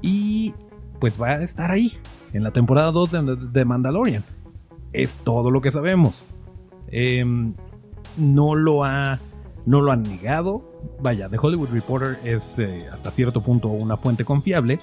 Y 0.00 0.54
pues 0.98 1.20
va 1.20 1.28
a 1.28 1.42
estar 1.42 1.70
ahí 1.70 1.98
en 2.32 2.42
la 2.42 2.50
temporada 2.50 2.92
2 2.92 3.52
de, 3.52 3.64
Mandalorian. 3.64 4.24
Es 4.92 5.18
todo 5.18 5.50
lo 5.50 5.60
que 5.60 5.70
sabemos. 5.70 6.22
Em, 6.90 7.54
no 8.16 8.54
lo 8.54 8.84
ha 8.84 9.18
no 9.66 9.82
lo 9.82 9.92
han 9.92 10.02
negado. 10.02 10.64
Vaya, 11.00 11.28
The 11.28 11.36
Hollywood 11.38 11.68
Reporter 11.70 12.18
es 12.24 12.58
eh, 12.58 12.88
hasta 12.90 13.10
cierto 13.10 13.42
punto 13.42 13.68
una 13.68 13.98
fuente 13.98 14.24
confiable. 14.24 14.78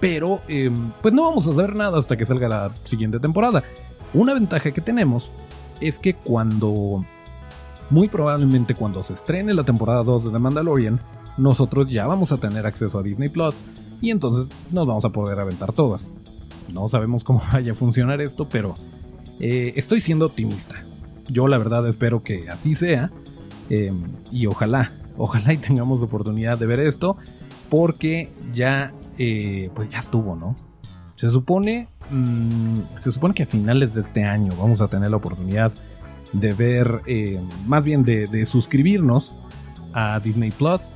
Pero 0.00 0.40
em, 0.48 0.92
pues 1.02 1.12
no 1.12 1.24
vamos 1.24 1.48
a 1.48 1.50
hacer 1.50 1.74
nada 1.74 1.98
hasta 1.98 2.16
que 2.16 2.24
salga 2.24 2.48
la 2.48 2.74
siguiente 2.84 3.18
temporada. 3.18 3.64
Una 4.12 4.34
ventaja 4.34 4.70
que 4.70 4.80
tenemos 4.80 5.30
es 5.80 5.98
que 5.98 6.14
cuando, 6.14 7.04
muy 7.90 8.08
probablemente 8.08 8.74
cuando 8.74 9.02
se 9.02 9.14
estrene 9.14 9.52
la 9.54 9.64
temporada 9.64 10.04
2 10.04 10.26
de 10.26 10.30
The 10.30 10.38
Mandalorian, 10.38 11.00
nosotros 11.36 11.90
ya 11.90 12.06
vamos 12.06 12.30
a 12.30 12.36
tener 12.36 12.66
acceso 12.66 12.98
a 13.00 13.02
Disney 13.02 13.28
Plus 13.28 13.64
y 14.00 14.10
entonces 14.10 14.48
nos 14.70 14.86
vamos 14.86 15.04
a 15.04 15.10
poder 15.10 15.40
aventar 15.40 15.72
todas. 15.72 16.10
No 16.72 16.88
sabemos 16.88 17.24
cómo 17.24 17.42
vaya 17.52 17.72
a 17.72 17.74
funcionar 17.74 18.20
esto, 18.20 18.48
pero 18.48 18.74
eh, 19.40 19.72
estoy 19.76 20.00
siendo 20.00 20.26
optimista. 20.26 20.76
Yo 21.28 21.48
la 21.48 21.58
verdad 21.58 21.88
espero 21.88 22.22
que 22.22 22.48
así 22.48 22.74
sea 22.74 23.10
Em, 23.70 24.02
y 24.30 24.46
ojalá, 24.46 24.92
ojalá 25.16 25.52
y 25.52 25.56
tengamos 25.58 26.02
oportunidad 26.02 26.58
de 26.58 26.66
ver 26.66 26.80
esto, 26.80 27.16
porque 27.70 28.30
ya, 28.52 28.92
eh, 29.18 29.70
pues 29.74 29.88
ya 29.88 29.98
estuvo, 29.98 30.36
¿no? 30.36 30.56
Se 31.16 31.28
supone, 31.28 31.88
mm, 32.10 32.98
se 32.98 33.12
supone 33.12 33.34
que 33.34 33.44
a 33.44 33.46
finales 33.46 33.94
de 33.94 34.00
este 34.00 34.24
año 34.24 34.52
vamos 34.58 34.80
a 34.80 34.88
tener 34.88 35.10
la 35.10 35.16
oportunidad 35.16 35.72
de 36.32 36.52
ver, 36.52 37.02
eh, 37.06 37.40
más 37.66 37.84
bien 37.84 38.02
de, 38.02 38.46
suscribirnos 38.46 39.34
a 39.92 40.18
Disney 40.20 40.50
Plus. 40.50 40.90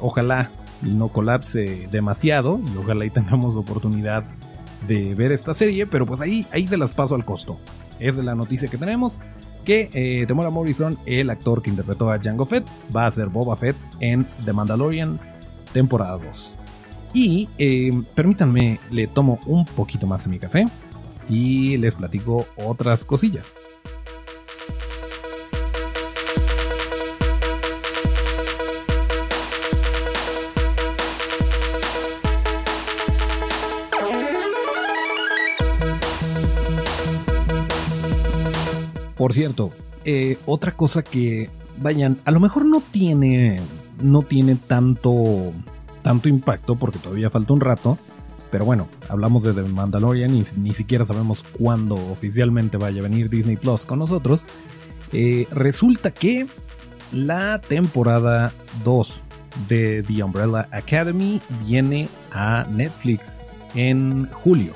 Ojalá 0.00 0.50
no 0.82 1.08
colapse 1.10 1.86
demasiado 1.92 2.60
y 2.74 2.76
ojalá 2.76 3.04
y 3.04 3.10
tengamos 3.10 3.54
oportunidad 3.54 4.24
de 4.86 5.14
ver 5.14 5.32
esta 5.32 5.54
serie, 5.54 5.86
pero 5.86 6.06
pues 6.06 6.20
ahí, 6.20 6.46
ahí 6.52 6.66
se 6.66 6.76
las 6.76 6.92
paso 6.92 7.14
al 7.14 7.24
costo. 7.24 7.58
Es 7.98 8.16
la 8.16 8.34
noticia 8.34 8.68
que 8.68 8.78
tenemos 8.78 9.18
que 9.64 9.90
eh, 9.92 10.26
Temora 10.26 10.50
Morrison, 10.50 10.98
el 11.06 11.30
actor 11.30 11.62
que 11.62 11.70
interpretó 11.70 12.10
a 12.10 12.18
Jango 12.18 12.46
Fett, 12.46 12.66
va 12.94 13.06
a 13.06 13.12
ser 13.12 13.28
Boba 13.28 13.56
Fett 13.56 13.76
en 14.00 14.26
The 14.44 14.52
Mandalorian 14.52 15.18
temporada 15.72 16.18
2. 16.18 16.56
Y 17.12 17.48
eh, 17.58 18.02
permítanme, 18.14 18.80
le 18.90 19.06
tomo 19.06 19.38
un 19.46 19.64
poquito 19.64 20.06
más 20.06 20.24
de 20.24 20.30
mi 20.30 20.38
café 20.38 20.64
y 21.28 21.76
les 21.76 21.94
platico 21.94 22.46
otras 22.56 23.04
cosillas. 23.04 23.52
Por 39.20 39.34
cierto, 39.34 39.70
eh, 40.06 40.38
otra 40.46 40.74
cosa 40.74 41.02
que, 41.02 41.50
vayan, 41.76 42.18
a 42.24 42.30
lo 42.30 42.40
mejor 42.40 42.64
no 42.64 42.80
tiene, 42.80 43.60
no 44.02 44.22
tiene 44.22 44.56
tanto, 44.56 45.52
tanto 46.00 46.30
impacto 46.30 46.76
porque 46.76 46.98
todavía 46.98 47.28
falta 47.28 47.52
un 47.52 47.60
rato. 47.60 47.98
Pero 48.50 48.64
bueno, 48.64 48.88
hablamos 49.10 49.42
de 49.42 49.52
The 49.52 49.68
Mandalorian 49.68 50.34
y 50.34 50.46
ni 50.56 50.72
siquiera 50.72 51.04
sabemos 51.04 51.42
cuándo 51.42 51.96
oficialmente 51.96 52.78
vaya 52.78 53.00
a 53.00 53.02
venir 53.02 53.28
Disney 53.28 53.58
Plus 53.58 53.84
con 53.84 53.98
nosotros. 53.98 54.46
Eh, 55.12 55.46
resulta 55.50 56.12
que 56.12 56.46
la 57.12 57.60
temporada 57.60 58.54
2 58.84 59.20
de 59.68 60.02
The 60.02 60.22
Umbrella 60.22 60.66
Academy 60.70 61.42
viene 61.66 62.08
a 62.32 62.64
Netflix 62.70 63.50
en 63.74 64.30
julio. 64.32 64.72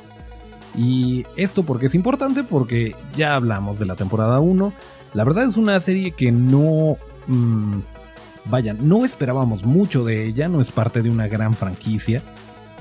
Y 0.76 1.24
esto 1.36 1.62
porque 1.64 1.86
es 1.86 1.94
importante, 1.94 2.42
porque 2.42 2.96
ya 3.16 3.34
hablamos 3.34 3.78
de 3.78 3.86
la 3.86 3.96
temporada 3.96 4.40
1. 4.40 4.72
La 5.14 5.24
verdad 5.24 5.44
es 5.44 5.56
una 5.56 5.80
serie 5.80 6.12
que 6.12 6.32
no... 6.32 6.96
Mm, 7.26 7.80
vaya, 8.46 8.74
no 8.74 9.04
esperábamos 9.04 9.64
mucho 9.64 10.04
de 10.04 10.26
ella, 10.26 10.48
no 10.48 10.60
es 10.60 10.70
parte 10.70 11.00
de 11.00 11.10
una 11.10 11.28
gran 11.28 11.54
franquicia. 11.54 12.22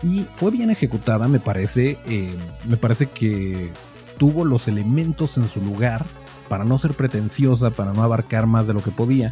Y 0.02 0.26
fue 0.32 0.52
bien 0.52 0.70
ejecutada, 0.70 1.28
me 1.28 1.40
parece. 1.40 1.98
Eh, 2.08 2.36
me 2.68 2.78
parece 2.78 3.08
que 3.08 3.72
tuvo 4.18 4.44
los 4.44 4.68
elementos 4.68 5.38
en 5.38 5.48
su 5.50 5.62
lugar 5.62 6.06
para 6.50 6.66
no 6.66 6.78
ser 6.78 6.94
pretenciosa, 6.94 7.70
para 7.70 7.94
no 7.94 8.04
abarcar 8.04 8.48
más 8.48 8.68
de 8.68 8.74
lo 8.74 8.82
que 8.82 8.92
podía. 8.92 9.32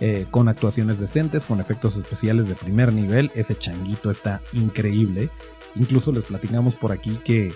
Eh, 0.00 0.26
con 0.30 0.48
actuaciones 0.48 0.98
decentes, 0.98 1.46
con 1.46 1.60
efectos 1.60 1.96
especiales 1.96 2.48
de 2.48 2.54
primer 2.54 2.92
nivel. 2.92 3.30
Ese 3.34 3.56
changuito 3.56 4.10
está 4.10 4.40
increíble. 4.52 5.30
Incluso 5.76 6.12
les 6.12 6.24
platicamos 6.24 6.74
por 6.74 6.92
aquí 6.92 7.18
que 7.24 7.52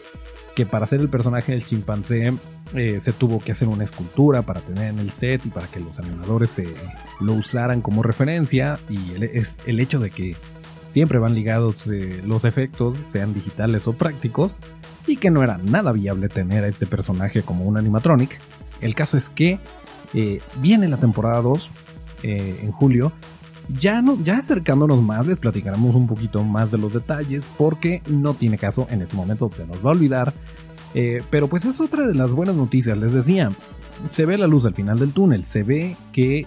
que 0.55 0.67
para 0.67 0.87
hacer 0.87 1.01
el 1.01 1.09
personaje 1.09 1.53
del 1.53 1.65
chimpancé 1.65 2.35
eh, 2.75 3.01
se 3.01 3.13
tuvo 3.13 3.39
que 3.39 3.53
hacer 3.53 3.69
una 3.69 3.85
escultura 3.85 4.43
para 4.43 4.61
tener 4.61 4.87
en 4.87 4.99
el 4.99 5.13
set 5.13 5.47
y 5.47 5.51
para 5.51 5.69
que 5.69 5.79
los 5.79 6.01
animadores 6.01 6.61
lo 7.21 7.35
usaran 7.35 7.81
como 7.81 8.03
referencia 8.03 8.81
y 8.89 9.23
es 9.23 9.61
el 9.67 9.79
hecho 9.79 10.01
de 10.01 10.11
que 10.11 10.35
siempre 10.89 11.19
van 11.19 11.35
ligados 11.35 11.87
eh, 11.87 12.23
los 12.25 12.45
efectos, 12.45 12.99
sean 12.99 13.35
digitales 13.35 13.87
o 13.87 13.93
prácticos, 13.93 14.57
y 15.07 15.17
que 15.17 15.31
no 15.31 15.43
era 15.43 15.59
nada 15.59 15.93
viable 15.93 16.29
tener 16.29 16.65
a 16.65 16.69
este 16.69 16.87
personaje 16.87 17.43
como 17.43 17.65
un 17.65 17.77
animatronic. 17.77 18.39
El 18.81 18.95
caso 18.95 19.17
es 19.17 19.31
que 19.31 19.59
eh, 20.15 20.41
viene 20.61 20.89
la 20.89 20.99
temporada 20.99 21.41
2 21.43 21.71
eh, 22.23 22.61
en 22.63 22.73
julio. 22.73 23.13
Ya, 23.69 24.01
no, 24.01 24.19
ya 24.23 24.39
acercándonos 24.39 25.03
más, 25.03 25.27
les 25.27 25.39
platicaremos 25.39 25.95
un 25.95 26.07
poquito 26.07 26.43
más 26.43 26.71
de 26.71 26.79
los 26.79 26.93
detalles, 26.95 27.45
porque 27.59 28.03
no 28.09 28.35
tiene 28.35 28.57
caso 28.57 28.87
en 28.91 29.03
este 29.03 29.17
momento, 29.17 29.51
se 29.53 29.67
nos 29.67 29.85
va 29.85 29.91
a 29.91 29.93
olvidar. 29.93 30.33
pero 31.31 31.49
pues 31.49 31.65
es 31.65 31.81
otra 31.81 32.07
de 32.07 32.15
las 32.15 32.31
buenas 32.31 32.57
noticias, 32.57 32.97
les 32.97 33.13
decía, 33.13 33.51
se 34.07 34.25
ve 34.25 34.39
la 34.39 34.47
luz 34.47 34.65
al 34.65 34.75
final 34.75 34.99
del 34.99 35.13
túnel, 35.13 35.45
se 35.45 35.65
ve 35.65 35.97
que 36.13 36.47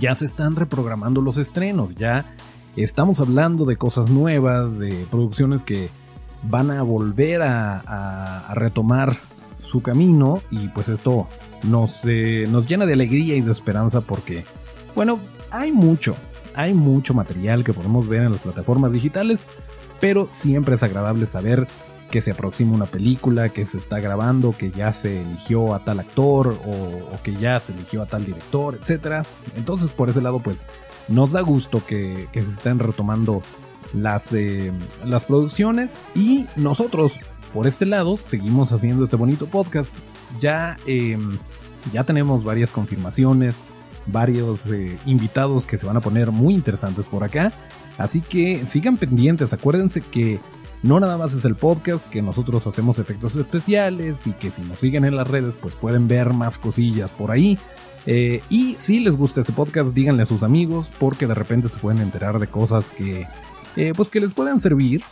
ya 0.00 0.14
se 0.14 0.26
están 0.26 0.54
reprogramando 0.54 1.20
los 1.20 1.38
estrenos, 1.38 1.94
ya 1.96 2.24
Estamos 2.76 3.20
hablando 3.20 3.64
de 3.64 3.78
cosas 3.78 4.10
nuevas, 4.10 4.78
de 4.78 5.06
producciones 5.10 5.62
que 5.62 5.88
van 6.42 6.70
a 6.70 6.82
volver 6.82 7.40
a, 7.40 8.52
retomar 8.54 9.16
su 9.64 9.82
camino 9.82 10.42
y 10.50 10.68
pues 10.68 10.88
esto 10.88 11.26
nos, 11.64 11.90
eh, 12.04 12.44
nos 12.48 12.66
llena 12.66 12.84
de 12.84 12.92
alegría 12.92 13.34
y 13.34 13.40
de 13.40 13.50
esperanza 13.50 14.02
porque, 14.02 14.44
bueno, 14.94 15.18
hay 15.50 15.72
mucho, 15.72 16.16
hay 16.54 16.74
mucho 16.74 17.14
material 17.14 17.64
que 17.64 17.72
podemos 17.72 18.08
ver 18.08 18.22
en 18.22 18.32
las 18.32 18.40
plataformas 18.40 18.92
digitales, 18.92 19.46
pero 20.00 20.28
siempre 20.30 20.74
es 20.74 20.82
agradable 20.82 21.26
saber 21.26 21.66
que 22.10 22.20
se 22.20 22.30
aproxima 22.30 22.74
una 22.74 22.86
película, 22.86 23.48
que 23.48 23.66
se 23.66 23.78
está 23.78 23.98
grabando, 23.98 24.54
que 24.56 24.70
ya 24.70 24.92
se 24.92 25.22
eligió 25.22 25.74
a 25.74 25.84
tal 25.84 26.00
actor 26.00 26.58
o, 26.64 27.22
que 27.22 27.34
ya 27.34 27.58
se 27.58 27.72
eligió 27.72 28.02
a 28.02 28.06
tal 28.06 28.24
director, 28.24 28.78
etc. 28.80 29.26
Entonces 29.56 29.90
por 29.90 30.10
ese 30.10 30.22
lado 30.22 30.38
pues 30.38 30.66
nos 31.08 31.32
da 31.32 31.40
gusto 31.40 31.84
que, 31.84 32.28
se 32.32 32.40
estén 32.40 32.78
retomando 32.78 33.42
las, 33.92 34.32
eh, 34.32 34.72
las 35.04 35.24
producciones 35.24 36.02
y 36.14 36.46
nosotros 36.56 37.12
por 37.52 37.66
este 37.66 37.86
lado 37.86 38.18
seguimos 38.18 38.72
haciendo 38.72 39.04
este 39.04 39.16
bonito 39.16 39.46
podcast. 39.46 39.96
Ya, 40.40 40.76
em, 40.86 41.38
ya 41.92 42.04
tenemos 42.04 42.44
varias 42.44 42.70
confirmaciones, 42.70 43.54
varios 44.06 44.66
eh, 44.68 44.98
invitados 45.06 45.66
que 45.66 45.78
se 45.78 45.86
van 45.86 45.96
a 45.96 46.00
poner 46.00 46.30
muy 46.30 46.54
interesantes 46.54 47.06
por 47.06 47.24
acá. 47.24 47.52
Así 47.98 48.20
que 48.20 48.66
sigan 48.66 48.96
pendientes, 48.96 49.52
acuérdense 49.52 50.00
que 50.00 50.38
no 50.82 51.00
nada 51.00 51.16
más 51.16 51.32
es 51.32 51.44
el 51.44 51.54
podcast, 51.54 52.08
que 52.08 52.22
nosotros 52.22 52.66
hacemos 52.66 52.98
efectos 52.98 53.34
especiales 53.36 54.26
y 54.26 54.32
que 54.32 54.50
si 54.50 54.62
nos 54.62 54.78
siguen 54.78 55.04
en 55.04 55.16
las 55.16 55.26
redes 55.26 55.56
pues 55.60 55.74
pueden 55.74 56.06
ver 56.06 56.32
más 56.32 56.58
cosillas 56.58 57.10
por 57.10 57.30
ahí. 57.30 57.58
Eh, 58.06 58.40
y 58.50 58.76
si 58.78 59.00
les 59.00 59.16
gusta 59.16 59.40
este 59.40 59.52
podcast, 59.52 59.94
díganle 59.94 60.22
a 60.22 60.26
sus 60.26 60.42
amigos 60.42 60.90
porque 61.00 61.26
de 61.26 61.34
repente 61.34 61.68
se 61.68 61.78
pueden 61.78 62.00
enterar 62.00 62.38
de 62.38 62.46
cosas 62.46 62.92
que, 62.92 63.26
eh, 63.76 63.92
pues 63.96 64.10
que 64.10 64.20
les 64.20 64.32
puedan 64.32 64.60
servir. 64.60 65.02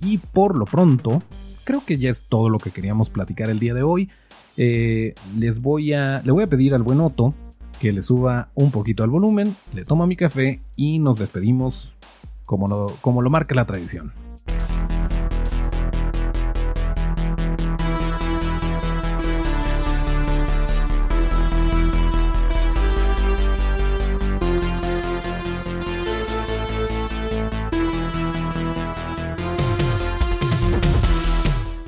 Y 0.00 0.18
por 0.18 0.56
lo 0.56 0.64
pronto, 0.64 1.22
creo 1.64 1.84
que 1.84 1.98
ya 1.98 2.10
es 2.10 2.26
todo 2.28 2.48
lo 2.48 2.58
que 2.58 2.70
queríamos 2.70 3.10
platicar 3.10 3.50
el 3.50 3.58
día 3.58 3.74
de 3.74 3.82
hoy. 3.82 4.08
les 4.56 5.62
voy 5.62 5.92
a, 5.92 6.22
le 6.24 6.32
voy 6.32 6.44
a 6.44 6.46
pedir 6.46 6.74
al 6.74 6.82
buen 6.82 7.00
Otto 7.00 7.34
que 7.80 7.92
le 7.92 8.02
suba 8.02 8.50
un 8.54 8.70
poquito 8.70 9.02
al 9.02 9.10
volumen, 9.10 9.56
le 9.74 9.84
toma 9.84 10.06
mi 10.06 10.14
café 10.14 10.60
y 10.76 10.98
nos 10.98 11.18
despedimos 11.18 11.90
como 12.44 12.92
como 13.00 13.22
lo 13.22 13.30
marca 13.30 13.54
la 13.54 13.66
tradición. 13.66 14.12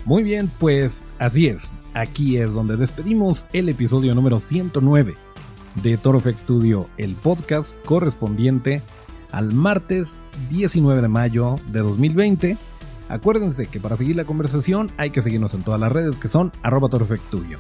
Muy 0.05 0.23
bien, 0.23 0.51
pues 0.59 1.07
así 1.19 1.47
es. 1.47 1.69
Aquí 1.95 2.39
es 2.39 2.53
donde 2.53 2.77
despedimos 2.77 3.47
el 3.53 3.69
episodio 3.69 4.15
número 4.15 4.41
109 4.41 5.15
de 5.77 5.97
Toro 5.97 6.21
Studio, 6.21 6.89
el 6.99 7.15
podcast 7.15 7.77
correspondiente 7.85 8.83
al 9.31 9.53
martes 9.53 10.17
19 10.51 11.03
de 11.03 11.09
mayo 11.09 11.57
de 11.69 11.81
2020. 11.81 12.59
Acuérdense 13.09 13.67
que 13.67 13.81
para 13.81 13.97
seguir 13.97 14.17
la 14.17 14.25
conversación 14.25 14.91
hay 14.97 15.11
que 15.11 15.23
seguirnos 15.23 15.55
en 15.55 15.63
todas 15.63 15.81
las 15.81 15.93
redes 15.93 16.19
que 16.19 16.29
son 16.29 16.53
arroba 16.63 16.89
Studio. 16.89 17.59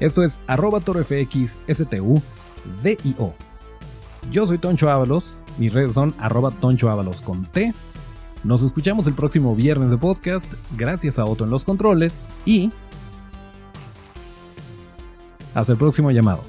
Esto 0.00 0.22
es 0.24 0.40
arroba 0.46 0.80
torofxstu 0.80 2.22
Yo 4.30 4.46
soy 4.46 4.58
Toncho 4.58 4.90
Ábalos, 4.90 5.42
mis 5.58 5.72
redes 5.72 5.94
son 5.94 6.14
arroba 6.18 6.50
Toncho 6.50 6.88
con 7.24 7.44
T 7.44 7.72
nos 8.44 8.62
escuchamos 8.62 9.06
el 9.06 9.14
próximo 9.14 9.54
viernes 9.54 9.90
de 9.90 9.96
podcast. 9.96 10.52
Gracias 10.76 11.18
a 11.18 11.24
Otto 11.24 11.44
en 11.44 11.50
los 11.50 11.64
controles 11.64 12.18
y 12.44 12.72
hasta 15.54 15.72
el 15.72 15.78
próximo 15.78 16.10
llamado. 16.10 16.42